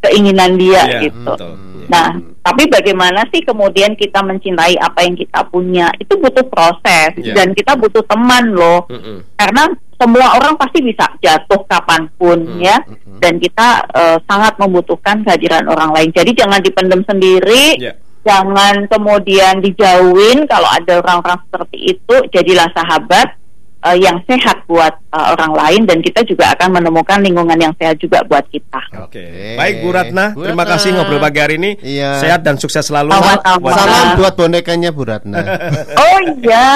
keinginan 0.00 0.54
dia 0.54 0.82
Iya, 0.86 1.00
gitu. 1.08 1.32
betul. 1.34 1.52
Nah, 1.86 2.08
tapi 2.42 2.66
bagaimana 2.66 3.22
sih 3.30 3.42
kemudian 3.42 3.94
kita 3.94 4.18
mencintai 4.18 4.74
apa 4.76 5.06
yang 5.06 5.14
kita 5.14 5.46
punya? 5.46 5.86
Itu 5.96 6.18
butuh 6.18 6.46
proses 6.46 7.14
Iya. 7.14 7.34
dan 7.34 7.54
kita 7.54 7.74
butuh 7.74 8.02
teman 8.04 8.50
loh 8.50 8.90
Mm-mm. 8.90 9.22
karena 9.38 9.70
semua 9.96 10.36
orang 10.36 10.58
pasti 10.58 10.82
bisa 10.82 11.06
jatuh 11.18 11.62
kapan 11.64 12.10
pun 12.18 12.36
Hmm, 12.36 12.60
ya 12.60 12.76
hmm. 12.84 13.16
dan 13.16 13.40
kita 13.40 13.68
eh, 13.88 14.18
sangat 14.28 14.60
membutuhkan 14.60 15.24
kehadiran 15.24 15.64
orang 15.66 15.88
lain 15.96 16.12
jadi 16.12 16.36
jangan 16.36 16.60
dipendam 16.60 17.00
sendiri 17.02 17.80
Ya. 17.80 17.96
jangan 18.20 18.84
kemudian 18.86 19.64
dijauhin 19.64 20.44
kalau 20.44 20.68
ada 20.68 21.00
orang-orang 21.00 21.40
seperti 21.48 21.96
itu 21.96 22.14
jadilah 22.28 22.68
sahabat 22.76 23.40
eh, 23.82 23.96
yang 23.96 24.16
sehat 24.22 24.64
buat 24.64 24.92
eh, 24.92 25.26
orang 25.30 25.52
lain 25.52 25.82
dan 25.84 25.98
kita 25.98 26.20
juga 26.22 26.52
akan 26.52 26.68
menemukan 26.74 27.18
lingkungan 27.18 27.56
yang 27.56 27.74
sehat 27.76 27.96
juga 27.96 28.22
buat 28.22 28.44
kita 28.46 28.80
Oke. 28.98 29.54
Baik 29.54 29.80
Bu 29.80 29.90
Ratna, 29.90 30.24
Bu 30.30 30.42
terima 30.42 30.62
Ratna. 30.62 30.72
kasih 30.74 30.88
ngobrol 30.92 31.18
pagi 31.18 31.38
hari 31.38 31.54
ini. 31.56 31.70
Iya. 31.78 32.18
Sehat 32.18 32.40
dan 32.42 32.56
sukses 32.56 32.82
selalu. 32.82 33.08
Sama-sama. 33.10 33.56
buat- 33.58 33.76
Salam 33.76 34.06
buat 34.16 34.34
bonekanya 34.34 34.90
Bu 34.90 35.02
Ratna. 35.04 35.38
oh 36.02 36.18
iya 36.38 36.68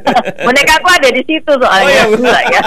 boneka 0.46 0.72
aku 0.76 0.88
ada 0.90 1.08
di 1.08 1.22
situ 1.24 1.50
soalnya 1.50 1.80
Oh, 1.80 1.88
iya, 1.88 2.02
Bu. 2.04 2.14
Gila 2.18 2.40
ya. 2.44 2.62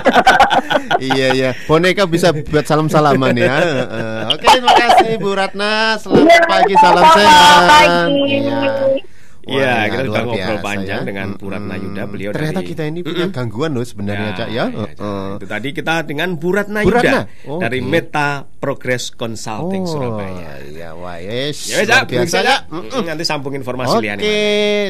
iya 1.10 1.27
iya. 1.34 1.49
Boneka 1.65 2.04
bisa 2.06 2.32
buat 2.32 2.63
salam-salaman 2.63 3.34
ya. 3.34 3.51
Heeh. 3.54 4.19
Oke, 4.32 4.45
terima 4.49 4.73
kasih 4.73 5.12
Bu 5.17 5.32
Ratna. 5.32 5.95
Selamat 5.97 6.25
Iya, 6.25 6.39
pagi, 6.45 6.73
salam 6.75 7.04
selamat 7.04 7.15
sehat. 7.17 7.62
pagi. 7.69 8.19
Iya. 8.39 9.11
Iya, 9.41 9.58
Wah, 9.65 9.84
kita 9.89 10.01
sudah 10.06 10.21
ngobrol 10.21 10.38
biasa 10.54 10.62
panjang 10.62 11.01
ya. 11.01 11.08
dengan 11.10 11.27
Bu 11.34 11.45
Ratna 11.49 11.73
Mm-mm. 11.73 11.86
Yuda. 11.89 12.04
Beliau 12.06 12.30
Ternyata 12.30 12.60
dari- 12.62 12.69
kita 12.69 12.84
ini 12.86 12.99
punya 13.01 13.25
gangguan 13.34 13.71
loh 13.73 13.82
sebenarnya, 13.82 14.30
Cak 14.38 14.49
ya. 14.49 14.54
ya, 14.54 14.65
Heeh. 14.69 15.27
Itu 15.41 15.45
tadi 15.49 15.69
kita 15.73 15.95
dengan 16.06 16.30
Bu 16.38 16.49
Ratna 16.54 16.80
Bu 16.82 16.89
Yuda? 16.93 17.21
Oh, 17.49 17.58
dari 17.58 17.80
oke. 17.82 17.89
Meta 17.89 18.30
Progress 18.45 19.10
Consulting 19.10 19.84
Surabaya. 19.84 20.62
Iya, 20.62 20.93
wah, 20.93 21.17
yes. 21.17 21.73
Ya, 21.73 21.82
Cak, 21.84 22.06
biasa 22.06 22.38
ya. 22.38 22.62
Cak. 22.69 23.01
Nanti 23.01 23.23
sambung 23.25 23.54
informasi 23.54 23.97
Oke, 23.97 24.06
liane. 24.06 24.30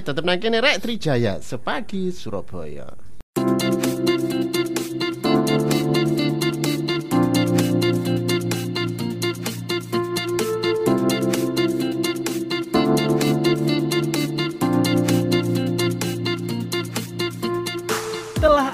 tetap 0.04 0.24
nangkene 0.24 0.60
rek 0.60 0.84
Trijaya 0.84 1.40
sepagi 1.40 2.12
Surabaya. 2.12 2.92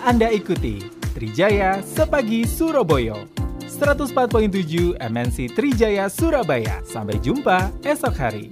Anda 0.07 0.31
ikuti 0.31 0.79
Trijaya 1.11 1.83
Sepagi 1.83 2.47
Surabaya 2.47 3.27
104.7 3.67 4.95
MNC 5.03 5.51
Trijaya 5.51 6.07
Surabaya. 6.07 6.79
Sampai 6.87 7.19
jumpa 7.19 7.67
esok 7.83 8.15
hari. 8.15 8.47